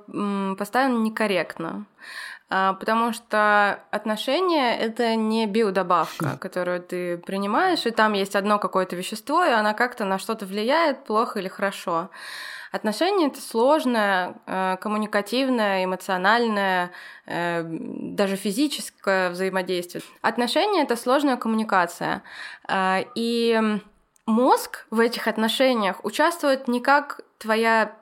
[0.58, 1.86] поставлен некорректно.
[2.52, 8.96] А, потому что отношения— это не биодобавка, которую ты принимаешь, и там есть одно какое-то
[8.96, 12.10] вещество, и она как-то на что-то влияет, плохо или хорошо.
[12.72, 16.90] Отношения— это сложное, э, коммуникативное, эмоциональное,
[17.26, 20.02] э, даже физическое взаимодействие.
[20.20, 22.22] Отношения— это сложная коммуникация.
[23.14, 23.60] И
[24.26, 27.96] мозг в этих отношениях участвует не как твоя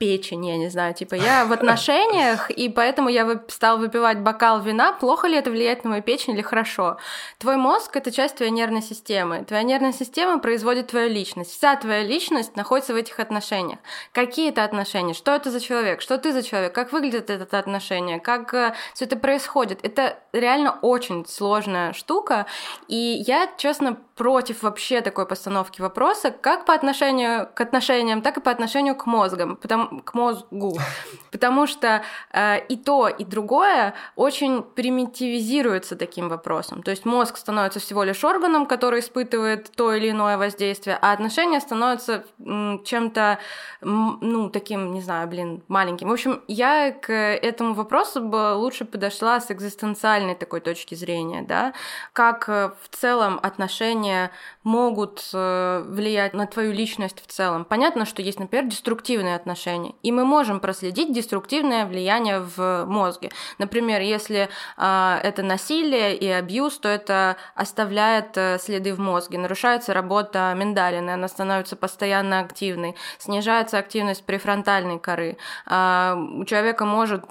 [0.00, 4.92] печень, я не знаю, типа я в отношениях, и поэтому я стал выпивать бокал вина,
[4.92, 6.96] плохо ли это влияет на мою печень или хорошо?
[7.38, 9.44] Твой мозг— это часть твоей нервной системы.
[9.44, 11.50] Твоя нервная система производит твою личность.
[11.50, 13.78] Вся твоя личность находится в этих отношениях.
[14.12, 15.12] Какие это отношения?
[15.12, 16.00] Что это за человек?
[16.00, 16.74] Что ты за человек?
[16.74, 18.20] Как выглядит это отношение?
[18.20, 19.80] Как э, все это происходит?
[19.82, 22.46] Это реально очень сложная штука,
[22.88, 28.40] и я, честно, против вообще такой постановки вопроса, как по отношению к отношениям, так и
[28.42, 30.78] по отношению к мозгам, потому, к мозгу.
[31.30, 32.02] Потому что
[32.32, 36.82] э, и то, и другое очень примитивизируется таким вопросом.
[36.82, 41.60] То есть мозг становится всего лишь органом, который испытывает то или иное воздействие, а отношения
[41.60, 42.24] становятся
[42.84, 43.38] чем-то,
[43.80, 46.08] ну, таким, не знаю, блин, маленьким.
[46.08, 51.72] В общем, я к этому вопросу бы лучше подошла с экзистенциальной такой точки зрения, да,
[52.12, 54.30] как э, в целом отношения отношения
[54.62, 57.64] могут э, влиять на твою личность в целом.
[57.64, 63.30] Понятно, что есть, например, деструктивные отношения, и мы можем проследить деструктивное влияние в мозге.
[63.58, 69.94] Например, если э, это насилие и абьюз, то это оставляет э, следы в мозге, нарушается
[69.94, 75.36] работа миндалины, она становится постоянно активной, снижается активность префронтальной коры.
[75.66, 77.26] У человека может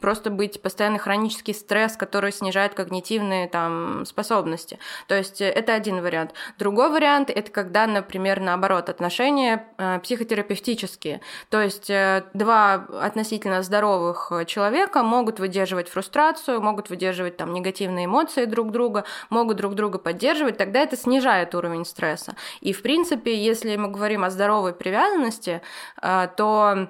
[0.00, 4.78] просто быть постоянный хронический стресс, который снижает когнитивные там, способности.
[5.06, 6.34] То есть это один вариант.
[6.58, 11.20] Другой вариант это когда, например, наоборот, отношения э, психотерапевтические.
[11.50, 18.44] То есть э, два относительно здоровых человека могут выдерживать фрустрацию, могут выдерживать там негативные эмоции
[18.44, 22.36] друг друга, могут друг друга поддерживать, тогда это снижает уровень стресса.
[22.60, 25.62] И в принципе, если мы говорим о здоровой привязанности,
[26.02, 26.88] э, то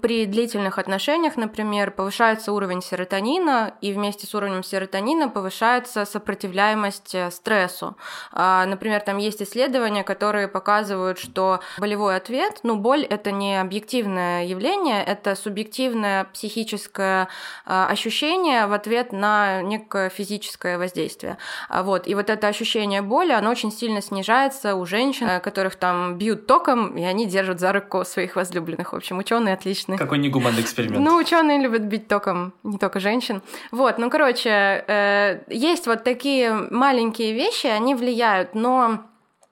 [0.00, 7.30] при длительных отношениях, например, повышается уровень серотонина, и вместе с уровнем серотонина повышается сопротивляемость э,
[7.30, 7.96] стрессу.
[8.32, 14.44] А, например, там есть исследования, которые показывают, что болевой ответ, ну, боль— это не объективное
[14.46, 17.28] явление, это субъективное психическое
[17.66, 21.38] а, ощущение в ответ на некое физическое воздействие.
[21.68, 22.08] А, вот.
[22.08, 26.46] И вот это ощущение боли, оно очень сильно снижается у женщин, э, которых там бьют
[26.46, 28.92] током, и они держат за руку своих возлюбленных.
[28.92, 29.98] В общем, ученые отлично отличный.
[29.98, 31.04] Какой негуманный эксперимент.
[31.04, 33.42] Ну, ученые любят бить током, не только женщин.
[33.70, 39.00] Вот, ну, короче, э, есть вот такие маленькие вещи, они влияют, но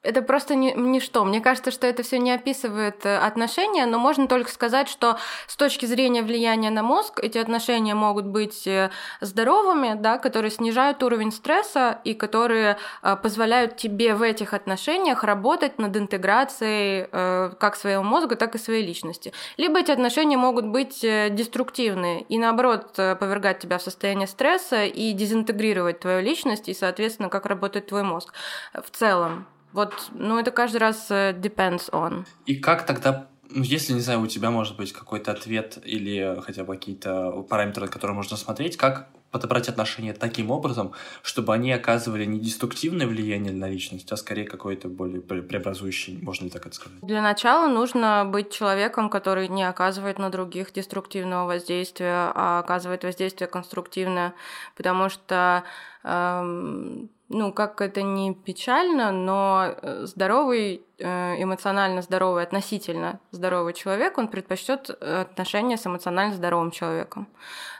[0.03, 1.25] это просто ни, ничто.
[1.25, 5.57] Мне кажется, что это все не описывает э, отношения, но можно только сказать, что с
[5.57, 11.31] точки зрения влияния на мозг эти отношения могут быть э, здоровыми, да, которые снижают уровень
[11.31, 18.37] стресса и которые э, позволяют тебе в этих отношениях работать над интеграцией как своего мозга,
[18.37, 19.33] так и своей личности.
[19.57, 26.01] Либо эти отношения могут быть деструктивны и наоборот повергать тебя в состояние стресса и дезинтегрировать
[26.01, 28.33] твою личность и, соответственно, как работает твой мозг
[28.75, 29.47] в целом.
[29.73, 32.27] Вот, ну это каждый раз э, depends on.
[32.47, 36.65] И как тогда ну, если, не знаю, у тебя может быть какой-то ответ или хотя
[36.65, 42.39] бы какие-то параметры, которые можно смотреть, как подобрать отношения таким образом, чтобы они оказывали не
[42.39, 46.99] деструктивное влияние на личность, а скорее какое-то более преобразующее, можно ли так это сказать?
[47.01, 53.49] Для начала нужно быть человеком, который не оказывает на других деструктивного воздействия, а оказывает воздействие
[53.49, 54.35] конструктивное,
[54.77, 55.65] потому что
[56.05, 64.19] эм, ну, как это не печально, но э, здоровый, э, эмоционально здоровый, относительно здоровый человек,
[64.19, 67.27] он предпочтет отношения с эмоционально здоровым человеком.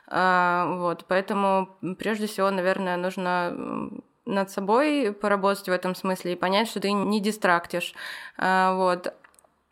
[0.09, 3.91] А, вот, поэтому прежде всего, наверное, нужно
[4.25, 7.95] над собой поработать в этом смысле и понять, что ты не дистрактишь.
[8.37, 9.15] А, вот.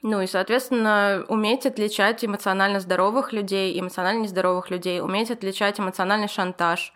[0.03, 6.95] Ну и, соответственно, уметь отличать эмоционально здоровых людей, эмоционально нездоровых людей, уметь отличать эмоциональный шантаж,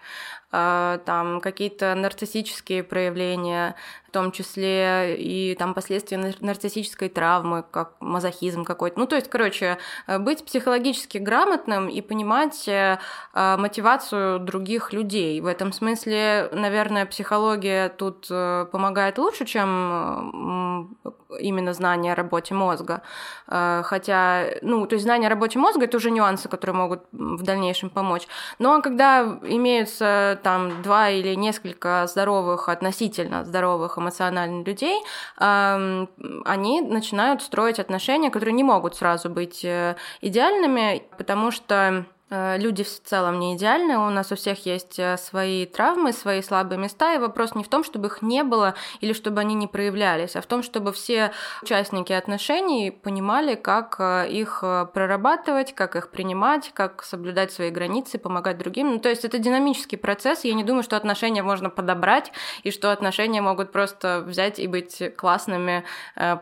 [1.04, 3.74] там какие-то нарциссические проявления,
[4.14, 8.98] том числе и там последствия нарциссической травмы, как мазохизм какой-то.
[8.98, 9.79] Ну, то есть, короче,
[10.20, 12.98] быть психологически грамотным и понимать э,
[13.33, 15.40] а, мотивацию других людей.
[15.40, 20.96] В этом смысле, наверное, психология тут э, помогает лучше, чем
[21.40, 23.03] именно знание о работе мозга.
[23.48, 27.42] Э, хотя, ну, то есть знание о работе мозга— это уже нюансы, которые могут в
[27.42, 28.27] дальнейшем помочь.
[28.59, 34.96] Но когда имеются там два или несколько здоровых, относительно здоровых эмоциональных людей,
[35.36, 43.02] они начинают строить отношения, которые не могут сразу быть э, идеальными, потому что люди в
[43.02, 47.18] целом не идеальны, у нас у всех есть э, свои травмы, свои слабые места, и
[47.18, 50.46] вопрос не в том, чтобы их не было или чтобы они не проявлялись, а в
[50.46, 51.32] том, чтобы все
[51.62, 58.58] участники отношений понимали, как э, их прорабатывать, как их принимать, как соблюдать свои границы, помогать
[58.58, 58.92] другим.
[58.92, 62.32] Ну, то есть это динамический процесс, я не думаю, что отношения можно подобрать,
[62.62, 65.84] и что отношения могут просто взять и быть классными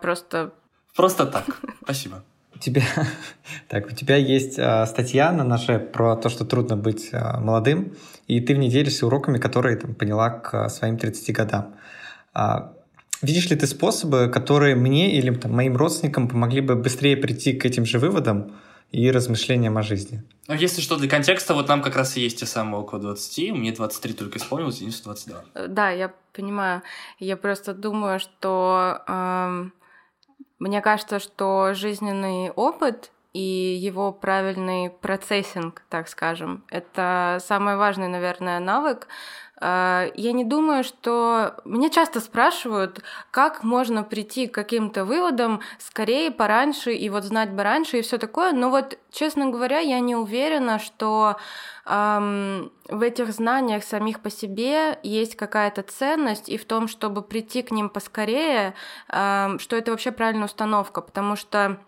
[0.01, 0.53] просто...
[0.95, 1.45] Просто так.
[1.83, 2.23] Спасибо
[2.63, 2.83] тебя,
[3.69, 7.95] так, у тебя есть э, статья на наше про то, что трудно быть э, молодым,
[8.29, 11.75] и ты в ней делишься уроками, которые там, поняла к своим 30 годам.
[12.33, 12.73] А,
[13.21, 17.67] видишь ли ты способы, которые мне или там, моим родственникам помогли бы быстрее прийти к
[17.67, 18.53] этим же выводам
[18.93, 20.23] и размышлениям о жизни?
[20.49, 23.53] Ну, если что, для контекста, вот нам как раз и есть те самые около 20,
[23.53, 25.45] мне 23 только исполнилось, Денису 22.
[25.55, 26.83] Э, да, я понимаю.
[27.19, 29.03] Я просто думаю, что...
[29.09, 29.73] Эм
[30.63, 38.61] мне кажется, что жизненный опыт и его правильный процессинг, так скажем, это самый важный, наверное,
[38.61, 39.09] навык.
[39.65, 41.55] А, я не думаю, что...
[41.65, 47.63] Мне часто спрашивают, как можно прийти к каким-то выводам скорее, пораньше, и вот знать бы
[47.63, 48.53] раньше, и все такое.
[48.53, 51.37] Но вот, честно говоря, я не уверена, что
[51.85, 57.71] в этих знаниях самих по себе есть какая-то ценность и в том, чтобы прийти к
[57.71, 58.75] ним поскорее,
[59.09, 61.79] что это вообще правильная установка, потому что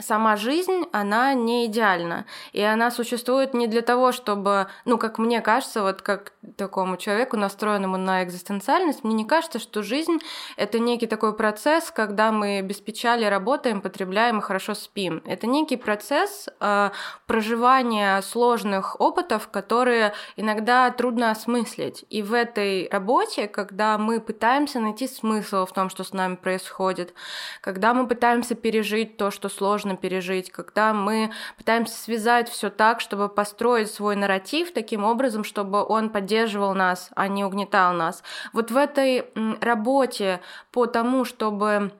[0.00, 2.26] сама жизнь, она не идеальна.
[2.52, 7.36] И она существует не для того, чтобы, ну, как мне кажется, вот как такому человеку,
[7.36, 10.18] настроенному на экзистенциальность, мне не кажется, что жизнь—
[10.56, 15.22] это некий такой процесс, когда мы без печали работаем, потребляем и хорошо спим.
[15.26, 16.90] Это некий процесс э,
[17.26, 22.04] проживания сложных опытов, которые иногда трудно осмыслить.
[22.10, 27.14] И в этой работе, когда мы пытаемся найти смысл в том, что с нами происходит,
[27.60, 33.00] когда мы пытаемся пережить то, что сложно сложно пережить, когда мы пытаемся связать все так,
[33.00, 38.22] чтобы построить свой нарратив таким образом, чтобы он поддерживал нас, а не угнетал нас.
[38.52, 39.26] Вот в этой
[39.60, 40.40] работе
[40.72, 41.92] по тому, чтобы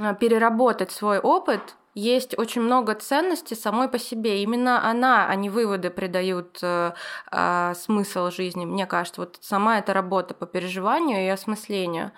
[0.00, 4.42] а, переработать свой опыт, есть очень много ценностей самой по себе.
[4.42, 6.92] Именно она, а не выводы придают э,
[7.30, 8.66] э, смысл жизни.
[8.66, 12.10] Мне кажется, вот сама эта работа по переживанию и осмыслению.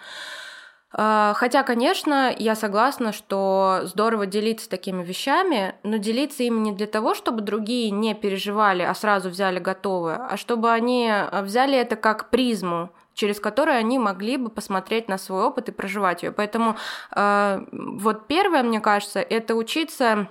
[0.99, 7.15] Хотя, конечно, я согласна, что здорово делиться такими вещами, но делиться ими не для того,
[7.15, 12.31] чтобы другие не переживали, а сразу взяли готовое, а чтобы они а, взяли это как
[12.31, 16.33] призму, через которую они могли бы посмотреть на свой опыт и проживать ее.
[16.33, 16.77] Поэтому
[17.15, 20.29] э, вот первое, мне кажется, это учиться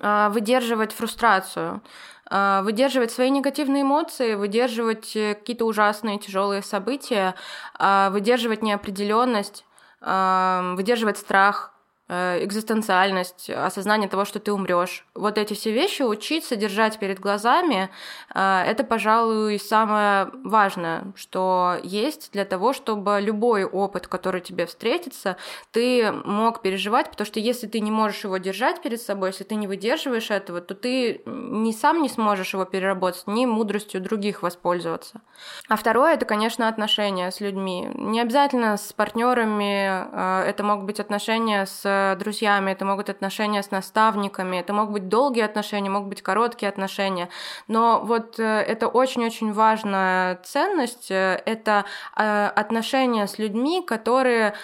[0.00, 1.82] выдерживать фрустрацию
[2.30, 7.34] выдерживать свои негативные эмоции, выдерживать э, какие-то ужасные, тяжелые события,
[7.80, 9.64] выдерживать неопределенность,
[10.00, 11.72] выдерживать страх,
[12.08, 15.04] экзистенциальность, осознание того, что ты умрешь.
[15.14, 17.90] Вот эти все вещи учиться держать перед глазами,
[18.34, 25.36] э, это, пожалуй, самое важное, что есть для того, чтобы любой опыт, который тебе встретится,
[25.70, 29.54] ты мог переживать, потому что если ты не можешь его держать перед собой, если ты
[29.56, 35.20] не выдерживаешь этого, то ты ни сам не сможешь его переработать, ни мудростью других воспользоваться.
[35.68, 37.88] А второе, это, конечно, отношения с людьми.
[37.94, 43.70] Не обязательно с партнерами, э, это могут быть отношения с друзьями, это могут отношения с
[43.70, 47.28] наставниками, это могут быть долгие отношения, могут быть короткие отношения.
[47.68, 51.84] Но вот э, это очень-очень важная ценность, э, это
[52.16, 54.54] э, отношения с людьми, которые,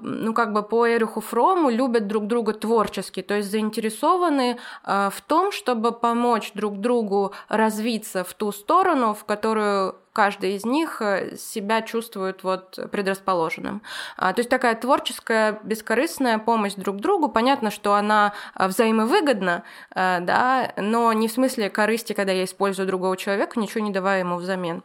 [0.00, 5.52] ну как бы по Эриху Фрому любят друг друга творчески, то есть заинтересованы в том,
[5.52, 11.80] чтобы помочь друг другу развиться в ту сторону, в которую каждый из них э, себя
[11.80, 13.82] чувствует вот предрасположенным.
[14.16, 17.28] А, то есть такая творческая, бескорыстная помощь друг другу.
[17.28, 19.62] Понятно, что она а, взаимовыгодна,
[19.94, 24.18] э, да, но не в смысле корысти, когда я использую другого человека, ничего не давая
[24.18, 24.82] ему взамен.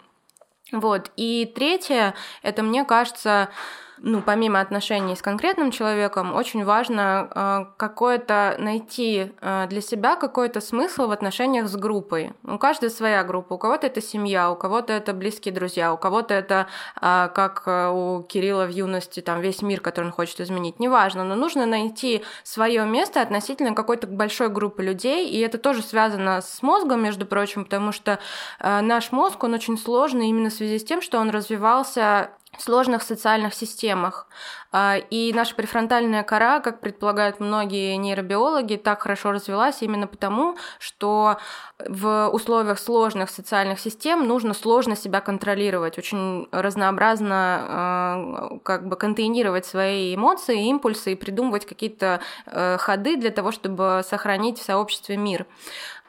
[0.72, 1.10] Вот.
[1.18, 2.14] И третье,
[2.44, 3.50] это, мне кажется,
[3.98, 10.62] ну, помимо отношений с конкретным человеком, очень важно э, какое-то найти э, для себя какой-то
[10.62, 12.34] смысл в отношениях с группой.
[12.44, 13.54] У каждой своя группа.
[13.54, 16.68] У кого-то это семья, у кого-то это близкие друзья, у кого-то это,
[17.02, 20.80] э, как у Кирилла в юности, там весь мир, который он хочет изменить.
[20.80, 26.42] Неважно, но нужно найти свое место относительно какой-то большой группы людей, и это тоже связано
[26.42, 28.20] с мозгом, между прочим, потому что
[28.60, 33.54] наш мозг, он очень сложный именно в связи с тем, что он развивался сложных социальных
[33.54, 34.28] системах.
[34.72, 41.38] А, и наша префронтальная кора, как предполагают многие нейробиологи, так хорошо развилась именно потому, что
[41.80, 49.66] в условиях сложных социальных систем нужно сложно себя контролировать, очень разнообразно а, как бы контейнировать
[49.66, 55.46] свои эмоции, импульсы и придумывать какие-то э, ходы для того, чтобы сохранить в сообществе мир.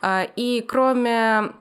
[0.00, 1.52] А, и кроме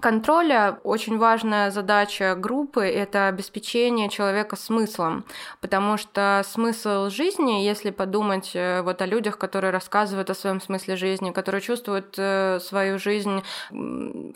[0.00, 5.24] контроля очень важная задача группы– это обеспечение человека смыслом,
[5.60, 10.96] потому что смысл жизни, если подумать э, вот о людях, которые рассказывают о своем смысле
[10.96, 13.42] жизни, которые чувствуют э, свою жизнь,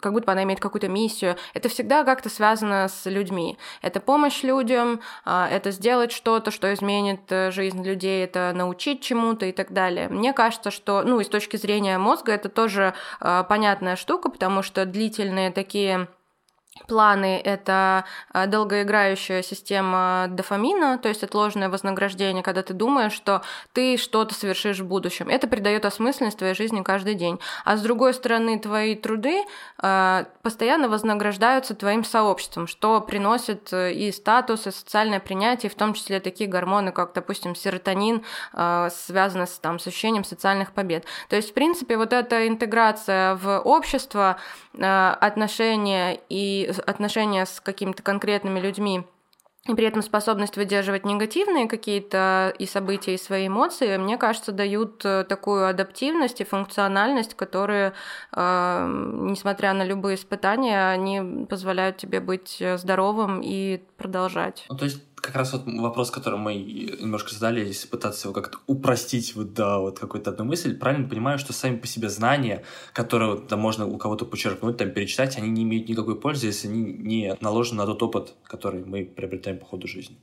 [0.00, 3.56] как будто она имеет какую-то миссию, это всегда как-то связано с людьми.
[3.82, 9.46] Это помощь людям, а, это сделать что-то, что изменит э, жизнь людей, это научить чему-то
[9.46, 10.08] и так далее.
[10.08, 14.84] Мне кажется, что, ну, и с точки зрения мозга это тоже понятная штука, потому что
[14.84, 16.08] длительные такие
[16.88, 23.42] Планы– это а, долгоиграющая система дофамина, то есть отложенное вознаграждение, когда ты думаешь, что
[23.72, 25.28] ты что-то совершишь в будущем.
[25.28, 27.38] Это придает осмысленность твоей жизни каждый день.
[27.64, 29.44] А с другой стороны, твои труды
[29.78, 35.92] а, постоянно вознаграждаются твоим сообществом, что приносит э, и статус, и социальное принятие, в том
[35.92, 38.24] числе такие гормоны, как, допустим, серотонин,
[38.54, 41.04] а, связанные с, там, с ощущением социальных побед.
[41.28, 44.38] То есть, в принципе, вот эта интеграция в общество,
[44.78, 49.04] отношения и отношения с какими-то конкретными людьми,
[49.68, 55.04] и при этом способность выдерживать негативные какие-то и события, и свои эмоции, мне кажется, дают
[55.04, 57.92] э, такую адаптивность и функциональность, которые,
[58.32, 64.66] э, несмотря на любые испытания, они позволяют тебе быть здоровым и продолжать.
[64.68, 68.58] Ну, то есть как раз вот вопрос, который мы немножко задали, если пытаться его как-то
[68.66, 73.38] упростить вот до вот какой-то одной мысли, правильно понимаю, что сами по себе знания, которые
[73.38, 77.36] там можно у кого-то почерпнуть, там перечитать, они не имеют никакой пользы, если они не
[77.40, 80.16] наложены на тот опыт, который мы приобретаем по ходу жизни.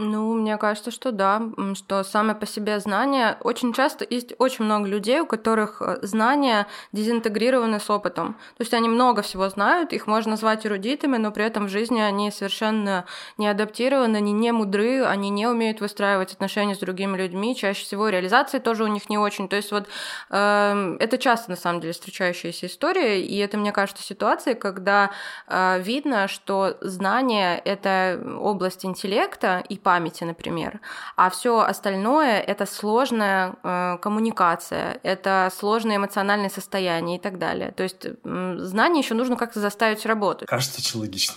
[0.00, 1.42] Ну, мне кажется, что да,
[1.74, 3.36] что самое по себе знания.
[3.40, 8.34] Очень часто есть очень много людей, у которых э, знания дезинтегрированы с опытом.
[8.56, 11.98] То есть они много всего знают, их можно назвать эрудитами, но при этом в жизни
[11.98, 13.06] они совершенно
[13.38, 17.56] не адаптированы, они не мудры, они не умеют выстраивать отношения с другими людьми.
[17.56, 19.48] Чаще всего реализации тоже у них не очень.
[19.48, 19.88] То есть вот
[20.30, 25.10] э, это часто на самом деле встречающаяся история, и это, мне кажется, ситуация, когда
[25.48, 30.80] э, видно, что знание— это область интеллекта, и памяти, например.
[31.16, 37.70] А все остальное это сложная э, коммуникация, это сложное эмоциональное состояние и так далее.
[37.72, 40.46] То есть э, знание еще нужно как-то заставить работать.
[40.46, 41.34] Кажется, очень логично.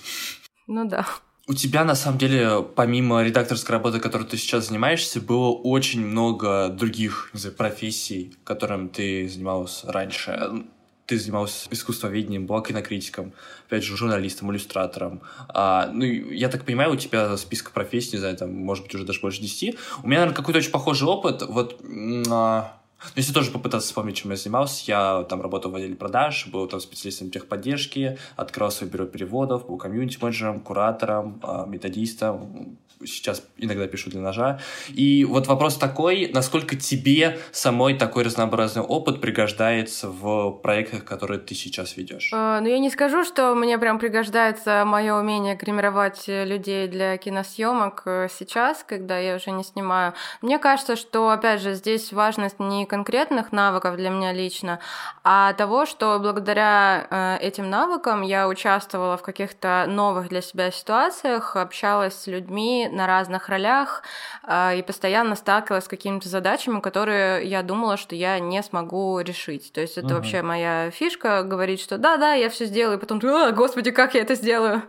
[0.67, 1.05] Ну да.
[1.47, 6.67] У тебя, на самом деле, помимо редакторской работы, которой ты сейчас занимаешься, было очень много
[6.67, 10.65] других знаю, профессий, которым ты занималась раньше
[11.12, 13.34] ты занимался искусствоведением, была кинокритиком,
[13.68, 15.20] опять же, журналистом, иллюстратором.
[15.49, 19.03] А, ну, я так понимаю, у тебя список профессий, не знаю, там, может быть, уже
[19.03, 19.76] даже больше 10.
[20.03, 21.41] У меня, наверное, какой-то очень похожий опыт.
[21.41, 21.82] Вот,
[22.30, 22.78] а,
[23.18, 26.80] если тоже попытаться вспомнить, чем я занимался, я там работал в отделе продаж, был там
[26.80, 34.21] специалистом техподдержки, открыл свое бюро переводов, был комьюнити-менеджером, куратором, а, методистом, сейчас иногда пишу для
[34.21, 34.59] ножа.
[34.89, 41.55] И вот вопрос такой, насколько тебе самой такой разнообразный опыт пригождается в проектах, которые ты
[41.55, 42.31] сейчас ведешь?
[42.33, 48.03] А, ну, я не скажу, что мне прям пригождается мое умение гримировать людей для киносъемок
[48.05, 50.13] э, сейчас, когда я уже не снимаю.
[50.41, 54.79] Мне кажется, что, опять же, здесь важность не конкретных навыков для меня лично,
[55.23, 61.55] а того, что благодаря э, этим навыкам я участвовала в каких-то новых для себя ситуациях,
[61.55, 64.03] общалась с людьми, на разных ролях
[64.43, 69.71] э, и постоянно сталкивалась с какими-то задачами, которые я думала, что я не смогу решить.
[69.73, 70.15] То есть это угу.
[70.15, 74.21] вообще моя фишка говорить, что да-да, я все сделаю, и потом, а, господи, как я
[74.21, 74.83] это сделаю?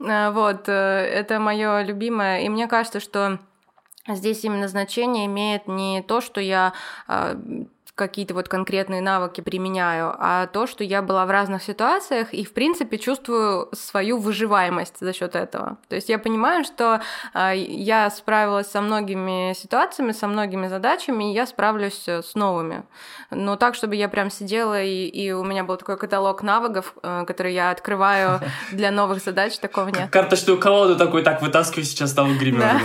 [0.00, 2.42] Э, вот, э, это мое любимое.
[2.42, 3.38] И мне кажется, что
[4.08, 6.72] Здесь именно значение имеет не то, что я
[7.06, 7.36] э,
[8.02, 12.52] какие-то вот конкретные навыки применяю, а то, что я была в разных ситуациях и, в
[12.52, 15.78] принципе, чувствую свою выживаемость за счет этого.
[15.88, 17.00] То есть я понимаю, что
[17.34, 22.84] э, я справилась со многими ситуациями, со многими задачами, и я справлюсь э, с новыми.
[23.30, 27.24] Но так, чтобы я прям сидела, и, и у меня был такой каталог навыков, э,
[27.26, 28.40] который я открываю
[28.72, 30.10] для новых задач, такого нет.
[30.10, 32.80] Карточную колоду такой, так, вытаскиваю сейчас того гримера.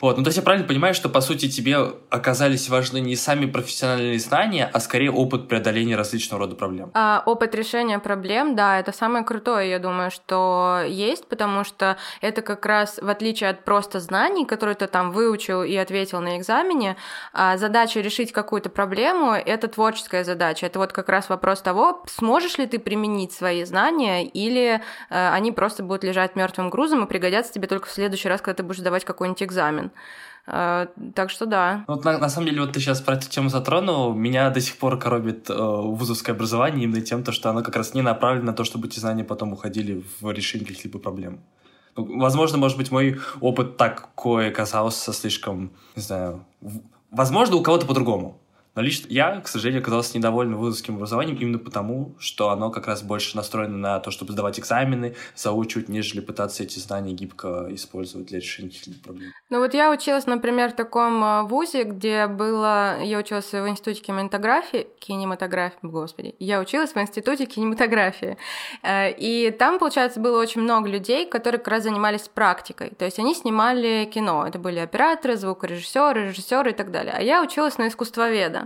[0.00, 1.78] Вот, ну то есть я правильно понимаю, что, по сути, тебе
[2.10, 6.90] оказались важны не сами профессиональные знания, знания, а скорее опыт преодоления различного рода проблем.
[6.94, 12.42] А, опыт решения проблем, да, это самое крутое, я думаю, что есть, потому что это
[12.42, 16.96] как раз, в отличие от просто знаний, которые ты там выучил и ответил на экзамене,
[17.32, 20.66] а, задача решить какую-то проблему— это творческая задача.
[20.66, 25.52] Это вот как раз вопрос того, сможешь ли ты применить свои знания, или а, они
[25.52, 28.80] просто будут лежать мертвым грузом и пригодятся тебе только в следующий раз, когда ты будешь
[28.80, 29.90] сдавать какой-нибудь экзамен.
[30.46, 31.84] Э, так что да.
[31.86, 34.14] Вот на, на самом деле, вот ты сейчас про эту тему затронул.
[34.14, 37.94] Меня до сих пор коробит э, вузовское образование именно тем, то, что оно как раз
[37.94, 41.40] не направлено на то, чтобы эти знания потом уходили в решение каких-либо проблем.
[41.96, 46.44] Ну, возможно, может быть, мой опыт такой оказался слишком, не знаю...
[47.10, 48.40] Возможно, у кого-то по-другому.
[48.74, 53.02] Но лично я, к сожалению, оказался недоволен вузовским образованием именно потому, что оно как раз
[53.02, 58.38] больше настроено на то, чтобы сдавать экзамены, заучивать, нежели пытаться эти знания гибко использовать для
[58.38, 59.32] решения каких-либо проблем.
[59.50, 63.02] Ну вот я училась, например, в таком э, вузе, где было...
[63.02, 64.86] Я училась в институте кинематографии...
[64.98, 66.34] Кинематографии, господи.
[66.38, 68.38] Я училась в институте кинематографии.
[68.82, 72.90] Э, и там, получается, было очень много людей, которые как раз занимались практикой.
[72.90, 74.46] То есть они снимали кино.
[74.46, 77.14] Это были операторы, звукорежиссеры, режиссеры и так далее.
[77.16, 78.61] А я училась на искусствоведа.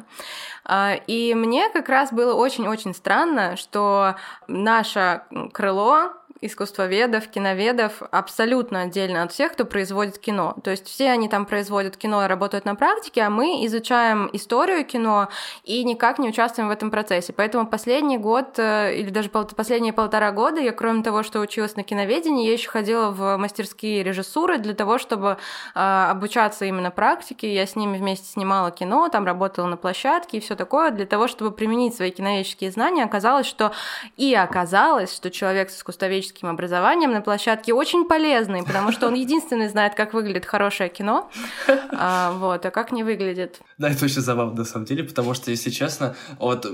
[0.64, 4.16] А, и мне как раз было очень-очень странно, что
[4.48, 5.22] наше
[5.52, 10.54] крыло искусствоведов, киноведов абсолютно отдельно от всех, кто производит кино.
[10.62, 14.84] То есть все они там производят кино и работают на практике, а мы изучаем историю
[14.84, 15.28] кино
[15.64, 17.32] и никак не участвуем в этом процессе.
[17.32, 21.82] Поэтому последний год э, или даже последние полтора года я, кроме того, что училась на
[21.82, 25.38] киноведении, я еще ходила в мастерские режиссуры для того, чтобы
[25.74, 27.54] э, обучаться именно практике.
[27.54, 31.28] Я с ними вместе снимала кино, там работала на площадке и все такое, для того,
[31.28, 33.04] чтобы применить свои киноведческие знания.
[33.04, 33.72] Оказалось, что
[34.16, 39.14] и оказалось, что человек с искусствоведческим педагогическим образованием на площадке очень полезный, потому что он
[39.14, 41.30] единственный знает, как выглядит хорошее кино,
[41.92, 43.60] а, вот, а как не выглядит.
[43.78, 46.66] Да, это очень забавно на самом деле, потому что, если честно, вот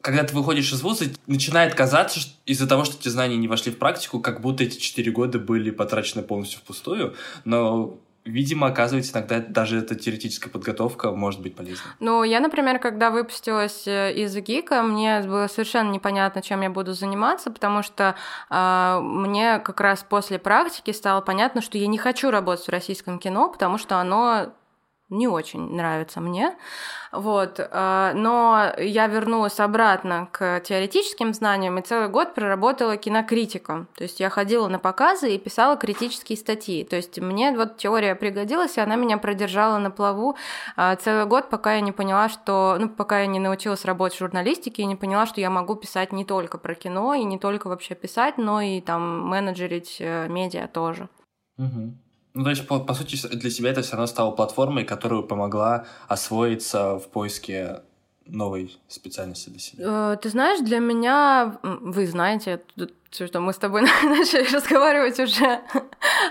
[0.00, 3.72] когда ты выходишь из вуза, начинает казаться, что из-за того, что эти знания не вошли
[3.72, 7.14] в практику, как будто эти четыре года были потрачены полностью впустую,
[7.44, 11.84] но видимо, оказывается, иногда даже эта теоретическая подготовка может быть полезна.
[12.00, 16.92] Ну, я, например, когда выпустилась э, из ГИКа, мне было совершенно непонятно, чем я буду
[16.92, 18.14] заниматься, потому что
[18.50, 23.18] э, мне как раз после практики стало понятно, что я не хочу работать в российском
[23.18, 24.52] кино, потому что оно
[25.12, 26.56] не очень нравится мне.
[27.12, 27.60] Вот.
[27.60, 33.86] Э, но я вернулась обратно к теоретическим знаниям и целый год проработала кинокритиком.
[33.94, 36.84] То есть я ходила на показы и писала критические статьи.
[36.84, 40.36] То есть мне вот теория пригодилась, и она меня продержала на плаву
[40.76, 42.76] э, целый год, пока я не поняла, что...
[42.80, 46.12] Ну, пока я не научилась работать в журналистике и не поняла, что я могу писать
[46.12, 50.66] не только про кино и не только вообще писать, но и там менеджерить э, медиа
[50.66, 51.08] тоже.
[51.58, 51.92] Угу.
[52.34, 55.84] Ну, то есть, по, по сути, для себя это все равно стало платформой, которая помогла
[56.08, 57.82] освоиться в поиске
[58.26, 60.12] новой специальности для себя?
[60.14, 62.62] Э, ты знаешь, для меня, вы знаете,
[63.12, 65.60] что мы с тобой начали разговаривать уже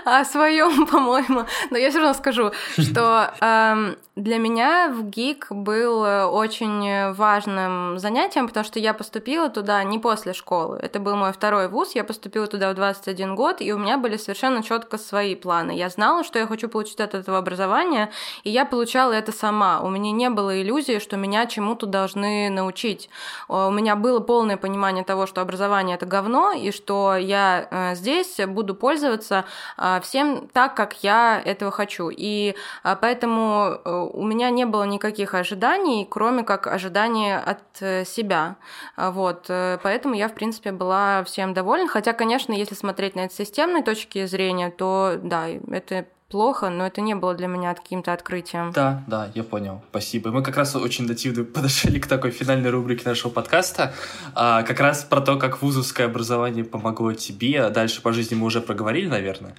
[0.04, 1.46] о своем, по-моему.
[1.70, 8.48] Но я все равно скажу, что э, для меня в ГИК был очень важным занятием,
[8.48, 10.78] потому что я поступила туда не после школы.
[10.82, 11.94] Это был мой второй вуз.
[11.94, 15.72] Я поступила туда в 21 год, и у меня были совершенно четко свои планы.
[15.72, 18.10] Я знала, что я хочу получить от этого образования,
[18.42, 19.80] и я получала это сама.
[19.80, 23.08] У меня не было иллюзии, что меня чему-то должны научить.
[23.48, 28.38] У меня было полное понимание того, что образование это говно, и что я э, здесь
[28.46, 29.44] буду пользоваться
[29.78, 32.10] э, всем так, как я этого хочу.
[32.10, 32.54] И
[32.84, 33.80] э, поэтому
[34.12, 38.56] у меня не было никаких ожиданий, кроме как ожидания от себя.
[38.96, 39.46] Вот.
[39.48, 41.88] Поэтому я, в принципе, была всем довольна.
[41.88, 46.86] Хотя, конечно, если смотреть на это с системной точки зрения, то да, это плохо, но
[46.86, 48.72] это не было для меня каким-то открытием.
[48.72, 49.82] Да, да, я понял.
[49.90, 50.30] Спасибо.
[50.30, 53.92] Мы как раз очень нативно подошли к такой финальной рубрике нашего подкаста.
[54.34, 57.68] А, как раз про то, как вузовское образование помогло тебе.
[57.68, 59.54] Дальше по жизни мы уже проговорили, наверное.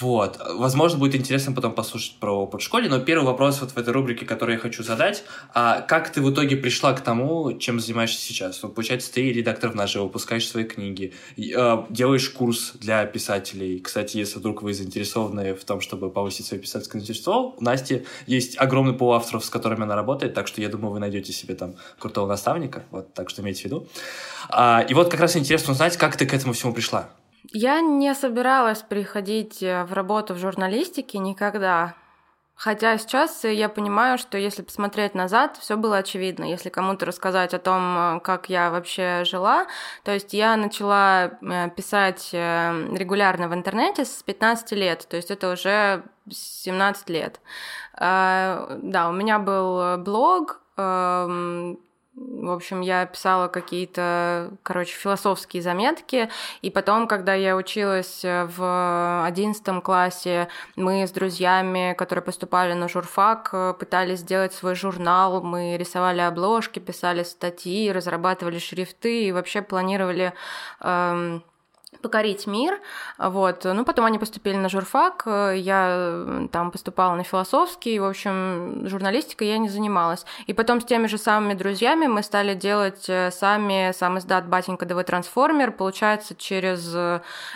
[0.00, 0.40] Вот.
[0.54, 3.92] Возможно, будет интересно потом послушать про опыт в школе, но первый вопрос вот в этой
[3.92, 5.22] рубрике, который я хочу задать.
[5.52, 8.62] А как ты в итоге пришла к тому, чем занимаешься сейчас?
[8.62, 13.80] Ну, получается, ты редактор в наше, выпускаешь свои книги, э, делаешь курс для писателей.
[13.80, 18.58] Кстати, если вдруг вы заинтересованы в том, чтобы повысить свое писательское мастерство, у Насти есть
[18.58, 21.74] огромный пул авторов, с которыми она работает, так что я думаю, вы найдете себе там
[21.98, 23.88] крутого наставника, вот, так что имейте в виду.
[24.48, 27.10] А, и вот как раз интересно узнать, как ты к этому всему пришла.
[27.50, 31.94] Я не собиралась приходить э, в работу в журналистике никогда.
[32.54, 36.44] Хотя сейчас я понимаю, что если посмотреть назад, все было очевидно.
[36.44, 39.66] Если кому-то рассказать о том, э, как я вообще жила,
[40.04, 45.52] то есть я начала э, писать регулярно в интернете с 15 лет, то есть это
[45.52, 47.40] уже 17 лет.
[47.98, 51.78] Да, у меня был блог, эм,
[52.14, 56.28] в общем, я писала какие-то, короче, философские заметки,
[56.60, 63.78] и потом, когда я училась в одиннадцатом классе, мы с друзьями, которые поступали на журфак,
[63.78, 70.34] пытались сделать свой журнал, мы рисовали обложки, писали статьи, разрабатывали шрифты и вообще планировали
[70.80, 71.42] эм,
[72.02, 72.80] покорить мир.
[73.18, 73.64] Вот.
[73.64, 79.58] Ну, потом они поступили на журфак, я там поступала на философский, в общем, журналистикой я
[79.58, 80.24] не занималась.
[80.46, 84.86] И потом с теми же самыми друзьями мы стали делать э, сами сам издат «Батенька
[84.86, 86.94] ДВ Трансформер», получается, через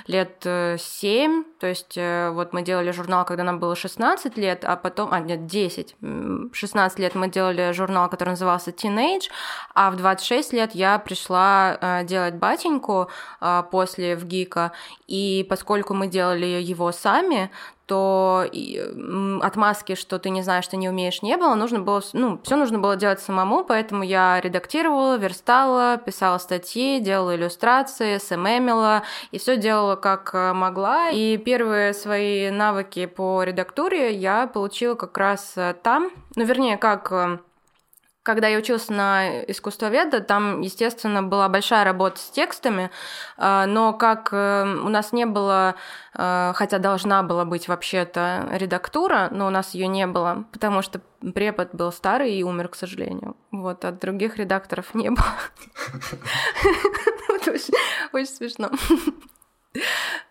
[0.07, 4.65] лет э, семь, то есть э, вот мы делали журнал, когда нам было 16 лет,
[4.65, 5.97] а потом, а нет, 10,
[6.53, 9.29] 16 лет мы делали журнал, который назывался Teenage,
[9.75, 13.11] а в 26 лет я пришла делать «Батеньку»
[13.71, 14.73] после в гика.
[15.07, 17.51] И поскольку мы делали его сами,
[17.87, 18.45] то
[19.43, 21.55] отмазки, что ты не знаешь, что не умеешь, не было.
[21.55, 27.37] Нужно было, ну, все нужно было делать самому, поэтому я редактировала, верстала, писала статьи, делала
[27.37, 31.11] иллюстрации, СММила, и все делала как э, могла.
[31.11, 37.13] И первые свои навыки по редактуре я получила как раз э, там, ну, вернее, как
[37.13, 37.39] э,
[38.27, 42.91] когда я училась на искусствоведа, там, естественно, была большая работа с текстами,
[43.37, 45.77] а, но как э, у нас не было,
[46.13, 51.01] э, хотя должна была быть вообще-то редактура, но у нас ее не было, потому что
[51.35, 53.37] препод был старый и умер, к сожалению.
[53.53, 55.33] Вот, от других редакторов не было.
[58.13, 58.71] Очень смешно.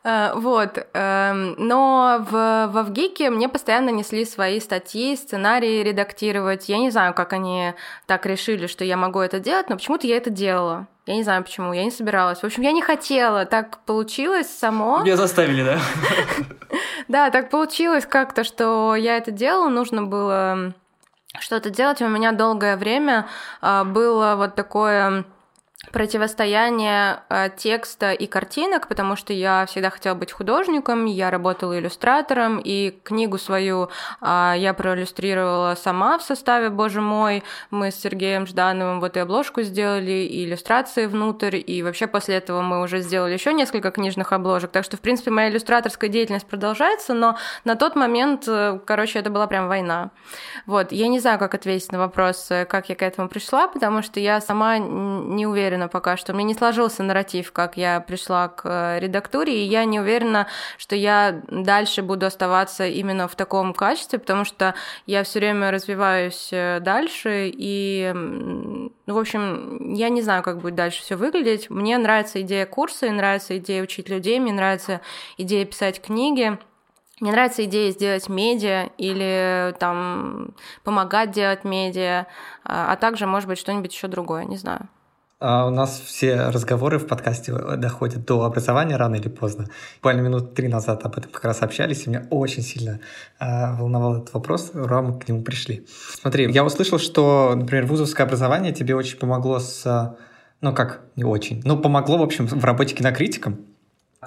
[0.03, 0.85] Э, вот.
[0.93, 6.69] Эм, но в, в Авгике мне постоянно несли свои статьи, сценарии редактировать.
[6.69, 7.73] Я не знаю, как они
[8.05, 10.87] так решили, что я могу это делать, но почему-то я это делала.
[11.07, 12.39] Я не знаю почему, я не собиралась.
[12.39, 15.01] В общем, я не хотела, так получилось само.
[15.01, 15.79] Меня заставили, да?
[17.07, 20.73] Да, так получилось как-то, что я это делала, нужно было
[21.39, 22.01] что-то делать.
[22.01, 23.27] У меня долгое время
[23.61, 25.25] а, было вот такое
[25.91, 32.59] противостояние э, текста и картинок, потому что я всегда хотела быть художником, я работала иллюстратором,
[32.59, 33.89] и книгу свою
[34.21, 37.43] э, я проиллюстрировала сама в составе «Боже мой».
[37.71, 42.61] Мы с Сергеем Ждановым вот и обложку сделали, и иллюстрации внутрь, и вообще после этого
[42.61, 47.13] мы уже сделали еще несколько книжных обложек, так что, в принципе, моя иллюстраторская деятельность продолжается,
[47.13, 50.11] но на тот момент, э, короче, это была прям война.
[50.65, 54.01] Вот, я не знаю, как ответить на вопрос, э, как я к этому пришла, потому
[54.01, 58.49] что я сама не уверена, уверена пока, что мне не сложился нарратив, как я пришла
[58.49, 60.47] к э, редактуре, и я не уверена,
[60.77, 66.49] что я дальше буду оставаться именно в таком качестве, потому что я все время развиваюсь
[66.51, 71.69] э, дальше, и, ну, в общем, я не знаю, как будет дальше все выглядеть.
[71.69, 75.01] Мне нравится идея курса, мне нравится идея учить людей, мне нравится
[75.37, 76.57] идея писать книги.
[77.21, 80.53] Мне нравится идея сделать медиа или там
[80.83, 82.27] помогать делать медиа,
[82.65, 84.89] а, а также, может быть, что-нибудь еще другое, не знаю.
[85.47, 89.67] А у нас все разговоры в подкасте доходят до образования рано или поздно.
[89.97, 92.99] Буквально минут три назад об этом как раз общались, и меня очень сильно
[93.39, 95.85] э, волновал этот вопрос, ура, мы к нему пришли.
[96.19, 100.17] Смотри, я услышал, что, например, вузовское образование тебе очень помогло с...
[100.61, 101.61] Ну как, не очень.
[101.63, 103.59] Ну, помогло, в общем, в работе кинокритиком.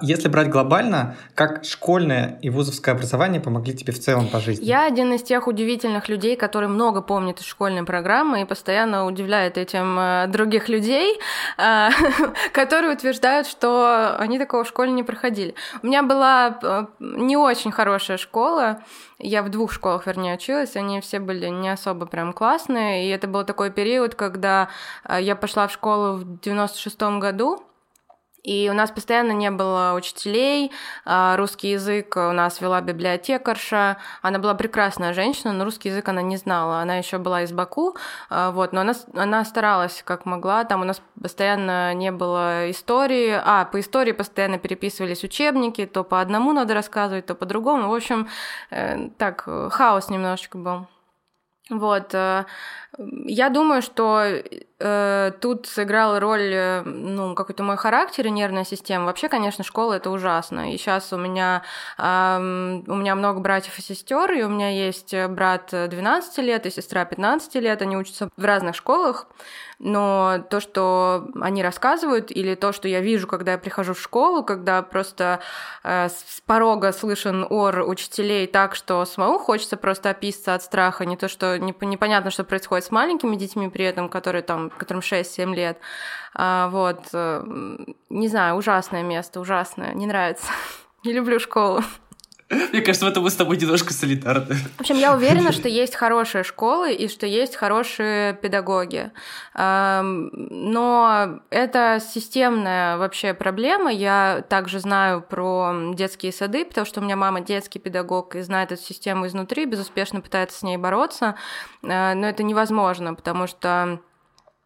[0.01, 4.65] Если брать глобально, как школьное и вузовское образование помогли тебе в целом по жизни?
[4.65, 9.57] Я один из тех удивительных людей, которые много помнят из школьной программы и постоянно удивляет
[9.57, 11.19] этим э, других людей,
[11.57, 11.89] э,
[12.53, 15.55] которые утверждают, что они такого в школе не проходили.
[15.83, 18.81] У меня была э, не очень хорошая школа,
[19.17, 23.27] я в двух школах, вернее, училась, они все были не особо прям классные, и это
[23.27, 24.69] был такой период, когда
[25.19, 27.61] я пошла в школу в 96 году,
[28.49, 30.71] и у нас постоянно не было учителей,
[31.05, 36.23] а, русский язык у нас вела библиотекарша, она была прекрасная женщина, но русский язык она
[36.23, 37.95] не знала, она еще была из Баку,
[38.31, 43.39] а, вот, но она, она старалась как могла, там у нас постоянно не было истории,
[43.39, 47.93] а, по истории постоянно переписывались учебники, то по одному надо рассказывать, то по другому, в
[47.93, 48.29] общем,
[48.71, 50.87] э, так, хаос немножечко был.
[51.69, 52.15] Вот.
[52.99, 54.23] Э, я думаю, что
[54.79, 59.05] э, тут сыграл роль э, ну, какой-то мой характер и нервная система.
[59.05, 60.73] Вообще, конечно, школа это ужасно.
[60.73, 61.63] И сейчас у меня,
[61.97, 62.37] э,
[62.87, 67.05] у меня много братьев и сестер, и у меня есть брат 12 лет и сестра
[67.05, 67.81] 15 лет.
[67.81, 69.27] Они учатся в разных школах
[69.79, 74.43] но то, что они рассказывают, или то, что я вижу, когда я прихожу в школу,
[74.43, 75.39] когда просто
[75.83, 81.15] э, с порога слышен ор учителей так, что самому хочется просто описаться от страха, не
[81.15, 85.53] то, что не, непонятно, что происходит с маленькими детьми при этом, которые там, которым 6-7
[85.53, 85.77] лет.
[86.33, 87.43] А, вот, э,
[88.09, 90.47] не знаю, ужасное место, ужасное, не нравится.
[91.05, 91.81] Не люблю школу.
[92.49, 94.55] Мне кажется, в этом мы с тобой немножко солидарны.
[94.77, 99.11] В общем, я уверена, что есть хорошие школы и что есть хорошие педагоги.
[99.53, 103.91] Но это системная вообще проблема.
[103.91, 108.71] Я также знаю про детские сады, потому что у меня мама детский педагог и знает
[108.71, 111.35] эту систему изнутри, безуспешно пытается с ней бороться.
[111.83, 113.99] Э, но это невозможно, потому что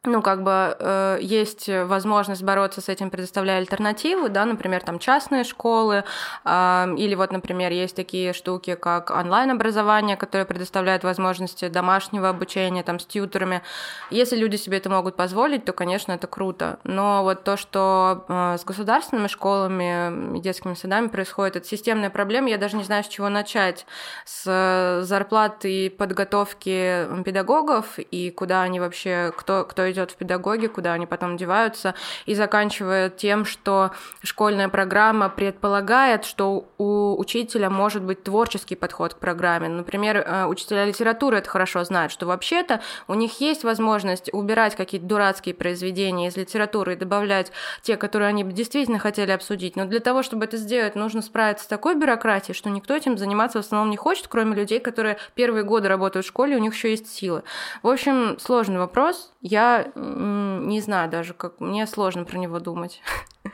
[0.06, 5.46] ну, как бы э, есть возможность бороться с этим, предоставляя альтернативу, да, например, там частные
[5.46, 6.04] школы,
[6.44, 13.00] э, или вот, например, есть такие штуки, как онлайн-образование, которое предоставляет возможности домашнего обучения, там,
[13.00, 13.62] с тьютерами.
[14.10, 16.80] Если люди себе это могут позволить, то, конечно, это круто.
[16.84, 22.50] Но вот то, что э, с государственными школами и детскими садами происходит, это системная проблема,
[22.50, 23.86] я даже не знаю, с чего начать.
[24.26, 31.06] С зарплаты подготовки педагогов и куда они вообще, кто, кто идет в педагоги, куда они
[31.06, 33.92] потом деваются, и заканчивая тем, что
[34.22, 39.70] школьная программа предполагает, что у учителя может быть творческий подход к программе.
[39.70, 45.08] Например, э, учителя литературы это хорошо знают, что вообще-то у них есть возможность убирать какие-то
[45.08, 49.76] дурацкие произведения из литературы и добавлять те, которые они действительно хотели обсудить.
[49.76, 53.62] Но для того, чтобы это сделать, нужно справиться с такой бюрократией, что никто этим заниматься
[53.62, 56.92] в основном не хочет, кроме людей, которые первые годы работают в школе, у них еще
[56.92, 57.44] есть силы.
[57.82, 59.32] В общем, сложный вопрос.
[59.42, 63.02] Я не знаю даже, как мне сложно про него думать.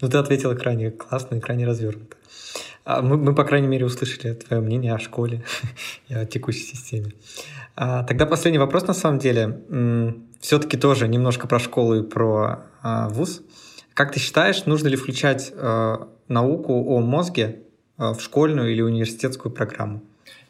[0.00, 2.16] Ну, ты ответила крайне классно и крайне развернуто.
[2.84, 5.44] А мы, мы, по крайней мере, услышали твое мнение о школе
[6.08, 7.12] и о текущей системе.
[7.76, 10.16] А, тогда последний вопрос, на самом деле.
[10.40, 13.42] Все-таки тоже немножко про школу и про а, вуз.
[13.94, 17.62] Как ты считаешь, нужно ли включать а, науку о мозге
[17.96, 20.02] а, в школьную или университетскую программу?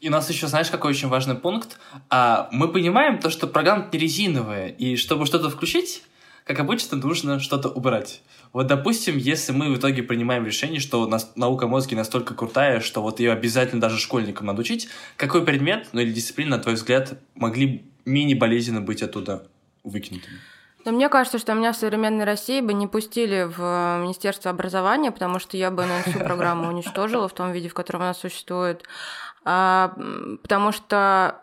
[0.03, 1.79] И у нас еще, знаешь, какой очень важный пункт?
[2.11, 6.03] А, мы понимаем то, что программа резиновая, и чтобы что-то включить,
[6.45, 8.21] как обычно, нужно что-то убрать.
[8.53, 13.01] Вот, допустим, если мы в итоге принимаем решение, что нас, наука мозги настолько крутая, что
[13.01, 17.17] вот ее обязательно даже школьникам надо учить, какой предмет, ну или дисциплина, на твой взгляд,
[17.37, 19.47] могли менее болезненно быть оттуда
[19.85, 20.41] выкинутыми?
[20.85, 25.39] Но мне кажется, что меня в современной России бы не пустили в Министерство образования, потому
[25.39, 28.83] что я бы наверное, всю программу уничтожила в том виде, в котором она существует.
[29.45, 29.95] А,
[30.43, 31.41] потому что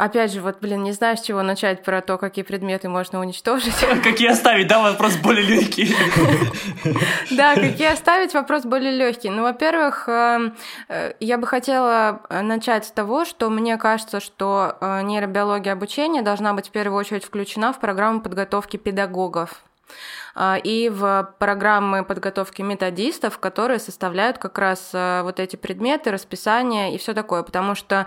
[0.00, 3.74] Опять же, вот, блин, не знаю, с чего начать про то, какие предметы можно уничтожить.
[4.02, 5.94] Какие оставить, да, вопрос более легкий.
[7.30, 9.28] Да, какие оставить, вопрос более легкий.
[9.28, 10.56] Ну, во-первых, эм,
[10.88, 16.54] э, я бы хотела начать с того, что мне кажется, что э, нейробиология обучения должна
[16.54, 19.92] быть в первую очередь включена в программу подготовки педагогов э,
[20.38, 27.14] и в программы подготовки методистов, которые составляют как раз вот эти предметы, расписание и все
[27.14, 28.06] такое, потому что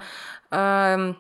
[0.52, 1.18] эм,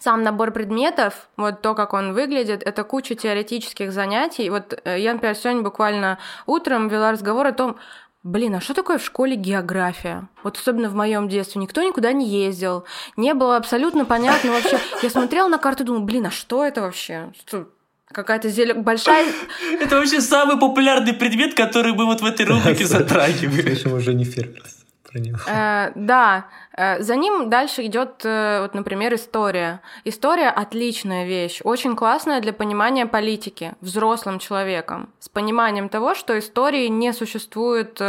[0.00, 4.50] сам набор предметов, вот то, как он выглядит, это куча теоретических занятий.
[4.50, 7.76] Вот э, я, например, сегодня буквально утром вела разговор о том,
[8.24, 10.28] Блин, а что такое в школе география?
[10.44, 11.60] Вот особенно в моем детстве.
[11.60, 12.84] Никто никуда не ездил.
[13.16, 14.78] Не было абсолютно понятно вообще.
[15.02, 17.32] Я смотрела на карту и думала, блин, а что это вообще?
[17.36, 17.66] Что,
[18.12, 19.26] какая-то зелень большая...
[19.80, 23.74] Это вообще самый популярный предмет, который мы вот в этой рубрике затрагивали.
[23.74, 24.82] Почему уже не фермерс?
[25.12, 25.38] про него.
[25.46, 26.46] Э, да,
[26.76, 29.80] за ним дальше идет, э, вот, например, история.
[30.04, 36.88] История отличная вещь, очень классная для понимания политики взрослым человеком, с пониманием того, что истории
[36.88, 38.00] не существует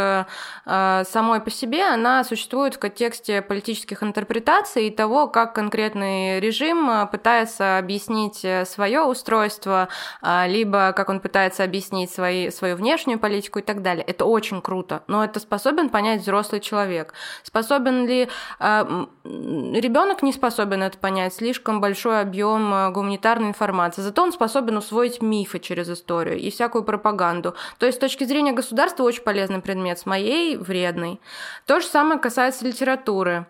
[0.64, 7.78] самой по себе, она существует в контексте политических интерпретаций и того, как конкретный режим пытается
[7.78, 9.88] объяснить свое устройство,
[10.46, 14.04] либо как он пытается объяснить свои, свою внешнюю политику и так далее.
[14.04, 17.14] Это очень круто, но это способен понять взрослый человек.
[17.42, 18.28] Способен ли э,
[18.60, 24.02] ребенок не способен это понять, слишком большой объем а, гуманитарной информации.
[24.02, 27.54] Зато он способен усвоить мифы через историю и всякую пропаганду.
[27.78, 31.20] То есть с точки зрения государства очень полезный предмет, с моей вредный.
[31.66, 33.46] То же самое касается литературы.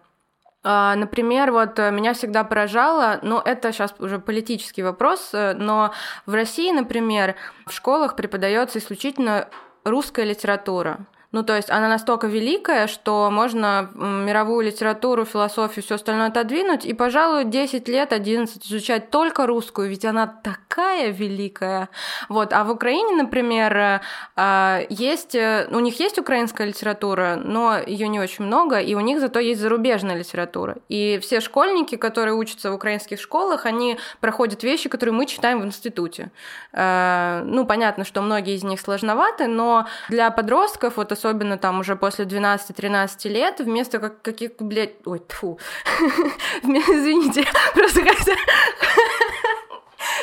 [0.67, 5.93] А, например, вот э, меня всегда поражало, но это сейчас уже политический вопрос, э, но
[6.25, 7.35] в России, например,
[7.67, 9.49] в школах преподается исключительно
[9.85, 11.01] русская литература.
[11.35, 16.95] Ну, то есть она настолько великая, что можно мировую литературу, философию, все остальное отодвинуть, и,
[16.95, 21.89] пожалуй, 10 лет, 11 изучать только русскую, ведь она такая великая.
[22.29, 22.53] Вот.
[22.53, 24.01] А в Украине, например, э,
[24.37, 29.01] а, есть, э, у них есть украинская литература, но ее не очень много, и у
[29.01, 30.77] них зато есть зарубежная литература.
[30.89, 35.65] И все школьники, которые учатся в украинских школах, они проходят вещи, которые мы читаем в
[35.65, 36.31] институте.
[36.73, 41.24] Э, ну, понятно, что многие из них сложноваты, но для подростков, вот особенно
[41.57, 45.59] там уже после 12-13 лет, вместо как каких, блядь, ой, тфу,
[46.63, 47.45] извините,
[47.75, 48.33] просто как-то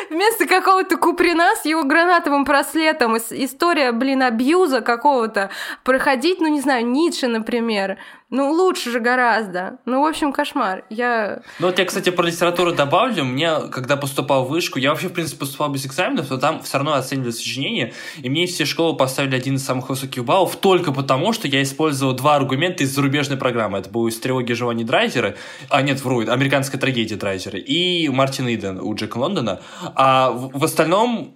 [0.09, 5.49] вместо какого-то Куприна с его гранатовым браслетом, история, блин, абьюза какого-то,
[5.83, 7.97] проходить, ну, не знаю, Ницше, например,
[8.31, 9.77] ну, лучше же гораздо.
[9.85, 10.85] Ну, в общем, кошмар.
[10.89, 11.41] Я...
[11.59, 13.25] Ну, вот я, кстати, про литературу добавлю.
[13.25, 16.77] Мне, когда поступал в вышку, я вообще, в принципе, поступал без экзаменов, но там все
[16.77, 21.33] равно оценивали сочинение, и мне все школы поставили один из самых высоких баллов только потому,
[21.33, 23.79] что я использовал два аргумента из зарубежной программы.
[23.79, 25.35] Это был из «Тревоги Живани Драйзера»,
[25.69, 29.59] а нет, вру, «Американская трагедия Драйзера», и Мартин Иден у Джека Лондона.
[29.93, 31.35] А в остальном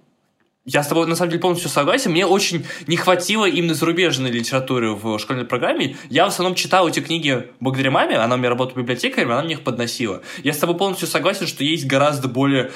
[0.66, 2.10] я с тобой, на самом деле, полностью согласен.
[2.10, 5.96] Мне очень не хватило именно зарубежной литературы в школьной программе.
[6.10, 8.16] Я в основном читал эти книги благодаря маме.
[8.16, 10.22] Она у меня работала библиотекарем, она мне их подносила.
[10.42, 12.72] Я с тобой полностью согласен, что есть гораздо более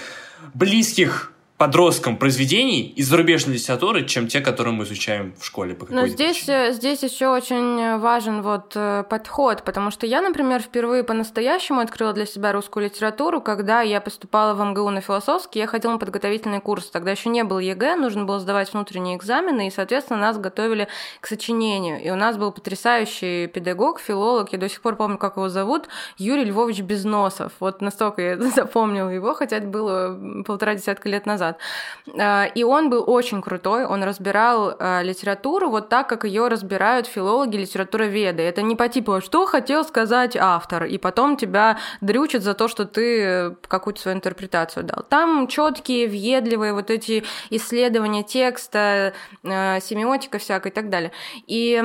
[0.55, 5.75] близких подросткам произведений из зарубежной литературы, чем те, которые мы изучаем в школе.
[5.75, 10.63] По Но здесь, э, здесь еще очень важен вот э, подход, потому что я, например,
[10.63, 15.67] впервые по-настоящему открыла для себя русскую литературу, когда я поступала в МГУ на философский, я
[15.67, 16.87] ходила на подготовительный курс.
[16.87, 20.89] Тогда еще не было ЕГЭ, нужно было сдавать внутренние экзамены, и, соответственно, нас готовили
[21.21, 22.03] к сочинению.
[22.03, 25.89] И у нас был потрясающий педагог, филолог, я до сих пор помню, как его зовут,
[26.17, 27.53] Юрий Львович Безносов.
[27.61, 31.59] Вот настолько я запомнила его, хотя это было полтора десятка лет назад назад.
[32.19, 37.07] А, и он был очень крутой, он разбирал а, литературу вот так, как ее разбирают
[37.07, 38.43] филологи литературоведы.
[38.43, 42.85] Это не по типу, что хотел сказать автор, и потом тебя дрючат за то, что
[42.85, 45.05] ты какую-то свою интерпретацию дал.
[45.09, 49.13] Там четкие, въедливые вот эти исследования текста,
[49.45, 51.13] а, семиотика всякая и так далее.
[51.47, 51.83] И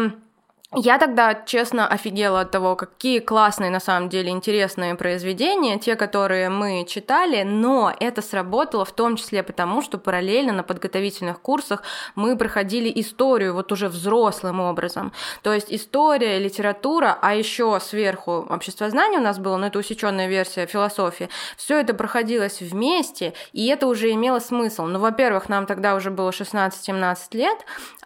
[0.76, 6.50] я тогда, честно, офигела от того, какие классные, на самом деле, интересные произведения, те, которые
[6.50, 11.84] мы читали, но это сработало в том числе потому, что параллельно на подготовительных курсах
[12.16, 15.14] мы проходили историю вот уже взрослым образом.
[15.42, 20.66] То есть история, литература, а еще сверху обществознание у нас было, но это усеченная версия
[20.66, 21.30] философии.
[21.58, 24.86] Все это проходилось вместе, и это уже имело смысл.
[24.86, 27.58] Ну, во-первых, нам тогда уже было 16-17 лет,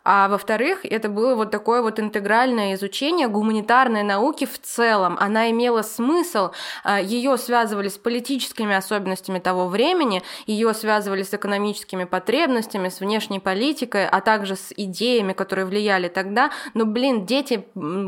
[0.04, 5.18] а во-вторых, это было вот такое вот интегральное школьное изучение гуманитарной науки в целом.
[5.20, 6.52] Она имела смысл,
[6.84, 13.40] а, ее связывали с политическими особенностями того времени, ее связывали с экономическими потребностями, с внешней
[13.40, 16.52] политикой, а также с идеями, которые влияли тогда.
[16.74, 17.66] Но, блин, дети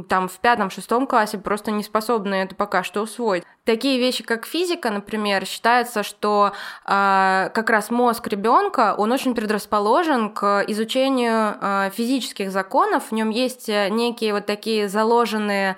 [0.10, 3.44] там в пятом-шестом классе просто не способны это пока что усвоить.
[3.64, 6.52] Такие вещи, как физика, например, считается, что
[6.84, 13.12] э, как раз мозг ребенка, он очень предрасположен к изучению э, физических законов.
[13.12, 15.76] В нем есть э, некие вот такие заложенные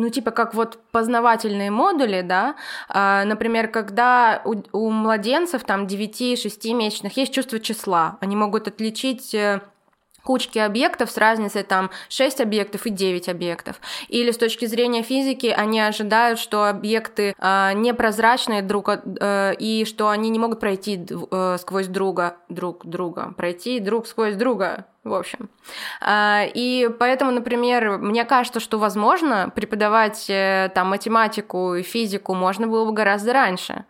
[0.00, 2.54] ну, типа как вот познавательные модули, да,
[2.88, 9.34] а, например, когда у, у младенцев там 9-6 месячных есть чувство числа, они могут отличить
[9.34, 9.60] э,
[10.22, 13.80] кучки объектов с разницей там 6 объектов и 9 объектов.
[14.08, 20.08] Или с точки зрения физики они ожидают, что объекты э, непрозрачные друг э, и что
[20.08, 25.48] они не могут пройти э, сквозь друга друг друга, пройти друг сквозь друга, в общем.
[26.00, 32.66] А, и поэтому, например, мне кажется, что возможно преподавать э, там математику и физику можно
[32.66, 33.84] было бы гораздо раньше.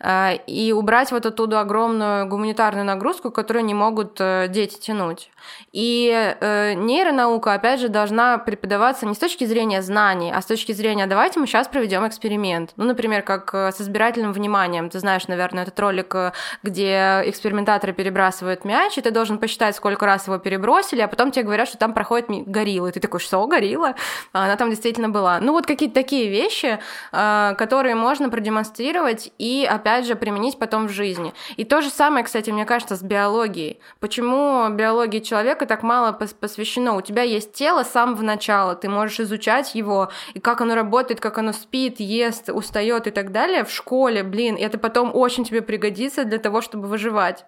[0.00, 5.30] Э, и убрать вот оттуда огромную гуманитарную нагрузку, которую не могут э, дети тянуть.
[5.72, 6.10] И
[6.40, 11.06] э, нейронаука, опять же, должна преподаваться не с точки зрения знаний, а с точки зрения
[11.06, 12.72] «давайте мы сейчас проведем эксперимент».
[12.76, 14.90] Ну, например, как с избирательным вниманием.
[14.90, 16.14] Ты знаешь, наверное, этот ролик,
[16.62, 21.44] где экспериментаторы перебрасывают мяч, и ты должен посчитать, сколько раз его перебросили, а потом тебе
[21.44, 22.88] говорят, что там проходит горилла.
[22.88, 23.94] И ты такой, что, горилла?
[24.32, 25.38] А она там действительно была.
[25.40, 26.78] Ну, вот какие-то такие вещи,
[27.10, 31.32] которые можно продемонстрировать и, опять же, применить потом в жизни.
[31.56, 33.78] И то же самое, кстати, мне кажется, с биологией.
[34.00, 36.96] Почему биологии человека так мало посвящено?
[36.96, 41.20] У тебя есть тело с самого начала, ты можешь изучать его, и как оно работает,
[41.20, 45.44] как оно спит, ест, устает и так далее в школе, блин, и это потом очень
[45.44, 47.44] тебе пригодится для того, чтобы выживать.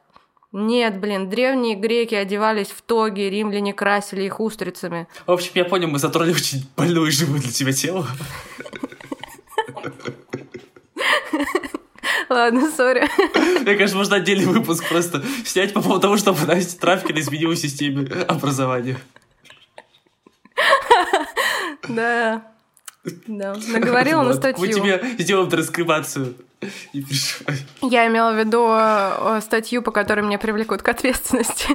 [0.52, 5.06] Нет, блин, древние греки одевались в тоги, римляне красили их устрицами.
[5.26, 8.06] В общем, я понял, мы затронули очень больную и живую для тебя тему.
[12.30, 13.06] Ладно, сори.
[13.60, 17.58] Мне кажется, можно отдельный выпуск просто снять по поводу того, чтобы Настя трафикали изменила в
[17.58, 18.98] системе образования.
[21.88, 22.52] Да.
[23.26, 24.66] Да, наговорила на статью.
[24.66, 26.34] Мы тебе сделаем транскрибацию.
[26.92, 27.56] Не переживай.
[27.82, 31.68] Я имела в виду э, статью, по которой меня привлекут к ответственности.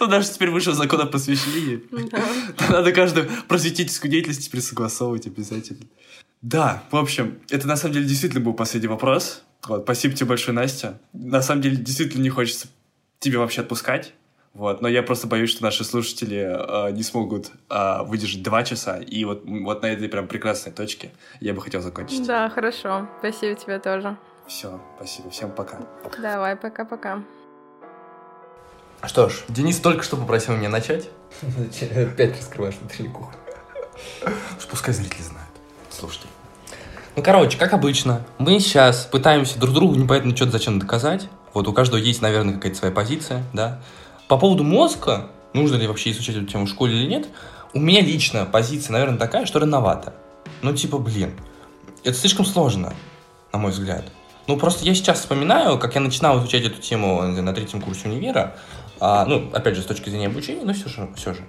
[0.00, 1.82] Ну, даже теперь вышел закон о посвящении.
[2.70, 5.84] Надо каждую просветительскую деятельность теперь согласовывать обязательно.
[6.40, 9.42] Да, в общем, это на самом деле действительно был последний вопрос.
[9.66, 11.00] Вот, спасибо тебе большое, Настя.
[11.12, 12.68] На самом деле, действительно не хочется
[13.18, 14.14] тебе вообще отпускать.
[14.58, 18.98] Вот, но я просто боюсь, что наши слушатели э, не смогут э, выдержать два часа.
[18.98, 22.26] И вот, вот на этой прям прекрасной точке я бы хотел закончить.
[22.26, 23.08] Да, хорошо.
[23.20, 24.16] Спасибо тебе тоже.
[24.46, 25.30] Все, спасибо.
[25.30, 25.78] Всем пока.
[26.20, 27.22] Давай, пока-пока.
[29.04, 31.08] Что ж, Денис только что попросил меня начать.
[31.96, 33.38] Опять раскрываешь внутреннюю кухню.
[34.68, 35.48] Пускай зрители знают
[35.98, 36.26] слушайте.
[37.16, 41.28] Ну, короче, как обычно, мы сейчас пытаемся друг другу непонятно что-то зачем доказать.
[41.52, 43.80] Вот у каждого есть, наверное, какая-то своя позиция, да.
[44.28, 47.28] По поводу мозга, нужно ли вообще изучать эту тему в школе или нет,
[47.72, 50.12] у меня лично позиция, наверное, такая, что рановато.
[50.60, 51.32] Ну, типа, блин,
[52.04, 52.92] это слишком сложно,
[53.52, 54.04] на мой взгляд.
[54.46, 58.56] Ну, просто я сейчас вспоминаю, как я начинал изучать эту тему на третьем курсе универа,
[59.00, 61.40] а, ну, опять же, с точки зрения обучения, но все же, все же.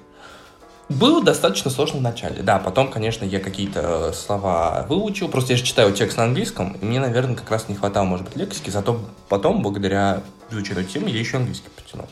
[0.88, 5.58] Было достаточно сложно в начале, да, потом, конечно, я какие-то э, слова выучил, просто я
[5.58, 8.72] же читаю текст на английском, и мне, наверное, как раз не хватало, может быть, лексики,
[8.72, 12.08] зато потом, благодаря изучению темы, я еще английский потянул.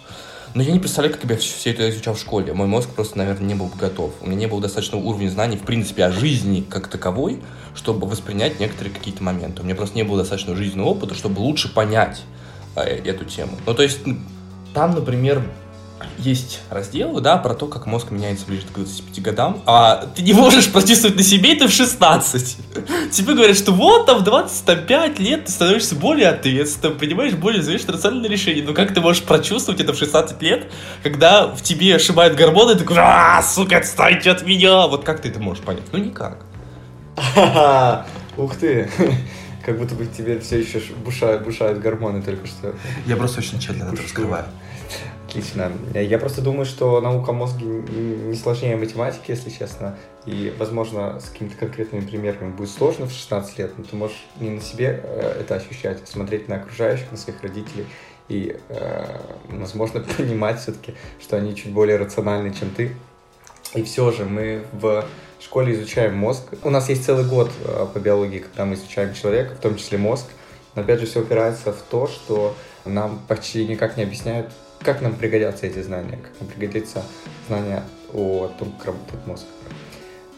[0.54, 2.54] Но я не представляю, как я все это изучал в школе.
[2.54, 4.14] Мой мозг просто, наверное, не был готов.
[4.22, 7.42] У меня не было достаточного уровня знаний, в принципе, о жизни как таковой,
[7.76, 9.62] чтобы воспринять некоторые какие-то моменты.
[9.62, 12.24] У меня просто не было достаточно жизненного опыта, чтобы лучше понять
[12.76, 13.52] э, эту тему.
[13.66, 14.00] Ну, то есть,
[14.74, 15.44] там, например,
[16.18, 20.34] есть разделы, да, про то, как мозг меняется ближе к 25 годам, а ты не
[20.34, 22.58] можешь почувствовать на себе это в 16.
[23.12, 27.96] Тебе говорят, что вот там в 25 лет ты становишься более ответственным, принимаешь более взвешенные
[27.96, 28.64] рациональные решения.
[28.64, 30.72] Но как ты можешь прочувствовать это в 16 лет,
[31.04, 34.88] когда в тебе ошибают гормоны, и ты такой, а, сука, отстаньте от меня.
[34.88, 35.84] Вот как ты это можешь понять?
[35.92, 36.40] Ну, никак.
[38.38, 38.90] Ух ты.
[39.66, 42.74] Как будто бы тебе все еще бушают, бушают гормоны только что.
[43.06, 44.46] Я просто очень тщательно это раскрываю.
[45.28, 45.74] Отлично.
[45.94, 49.98] Я просто думаю, что наука мозга не сложнее математики, если честно.
[50.26, 54.52] И, возможно, с какими-то конкретными примерами будет сложно в 16 лет, но ты можешь не
[54.52, 57.86] на себе э, это ощущать, а смотреть на окружающих, на своих родителей
[58.30, 59.20] и, э,
[59.50, 62.96] возможно, понимать все-таки, что они чуть более рациональны, чем ты.
[63.74, 65.06] И все же мы в
[65.42, 66.44] школе изучаем мозг.
[66.64, 69.98] У нас есть целый год э, по биологии, когда мы изучаем человека, в том числе
[69.98, 70.26] мозг.
[70.76, 72.56] Но опять же все упирается в то, что
[72.86, 77.04] нам почти никак не объясняют как нам пригодятся эти знания, как нам пригодится
[77.48, 79.46] знание о том, как работает мозг.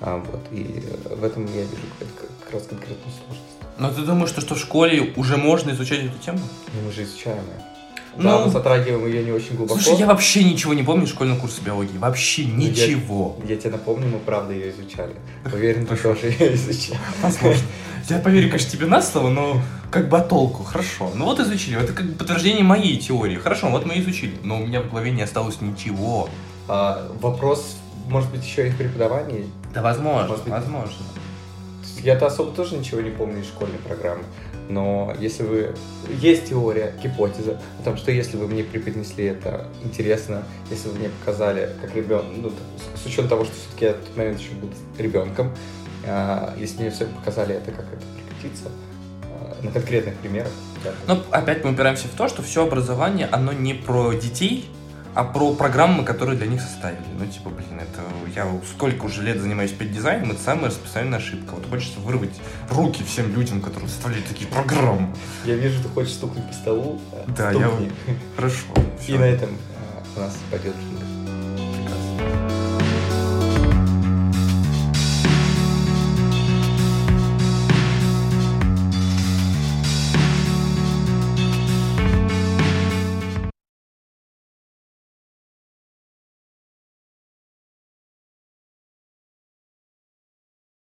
[0.01, 3.59] А, вот, и в этом я вижу как раз конкретную сложность.
[3.77, 6.39] Но ты думаешь, что, что в школе уже можно изучать эту тему?
[6.73, 7.63] Ну, мы же изучаем ее.
[8.17, 9.79] Ну, да, мы затрагиваем ее не очень глубоко.
[9.79, 11.97] Слушай, я вообще ничего не помню школьного курса биологии.
[11.97, 13.37] Вообще Ну, ничего.
[13.43, 15.13] Я, я тебе напомню, мы правда ее изучали.
[15.45, 16.97] Уверен, ты тоже ее изучал.
[17.21, 17.61] Возможно.
[18.09, 20.63] Я поверю, конечно, тебе на слово, но как бы о толку.
[20.63, 21.11] Хорошо.
[21.15, 21.79] Ну вот изучили.
[21.81, 23.35] Это как бы подтверждение моей теории.
[23.35, 24.35] Хорошо, вот мы изучили.
[24.43, 26.29] Но у меня в голове не осталось ничего.
[26.67, 29.45] А, вопрос, может быть, еще и в преподавании?
[29.73, 30.53] Да, возможно, Может быть.
[30.53, 30.95] возможно.
[32.01, 34.23] Я-то особо тоже ничего не помню из школьной программы.
[34.69, 35.75] Но если вы...
[36.21, 41.09] Есть теория, гипотеза о том, что если вы мне преподнесли это интересно, если вы мне
[41.09, 42.51] показали, как ребенок, ну,
[42.95, 45.78] с учетом того, что все-таки я в тот момент еще был ребенком, а,
[46.57, 48.65] если мне все показали это, как это прекратится,
[49.25, 50.51] а, на конкретных примерах.
[51.07, 54.69] Но опять мы упираемся в то, что все образование, оно не про детей,
[55.15, 57.01] а про программы, которые для них составили.
[57.17, 58.01] Ну, типа, блин, это
[58.35, 61.55] я сколько уже лет занимаюсь дизайном, это самая распространенная ошибка.
[61.55, 62.39] Вот хочется вырвать
[62.69, 65.13] руки всем людям, которые составляют такие программы.
[65.45, 67.01] Я вижу, ты хочешь стукнуть по столу.
[67.11, 67.91] а, Да, я- стукни.
[68.35, 68.65] Хорошо.
[68.99, 69.17] И всё.
[69.19, 70.75] на этом а, у нас пойдет.
[71.75, 72.68] Прекрасно.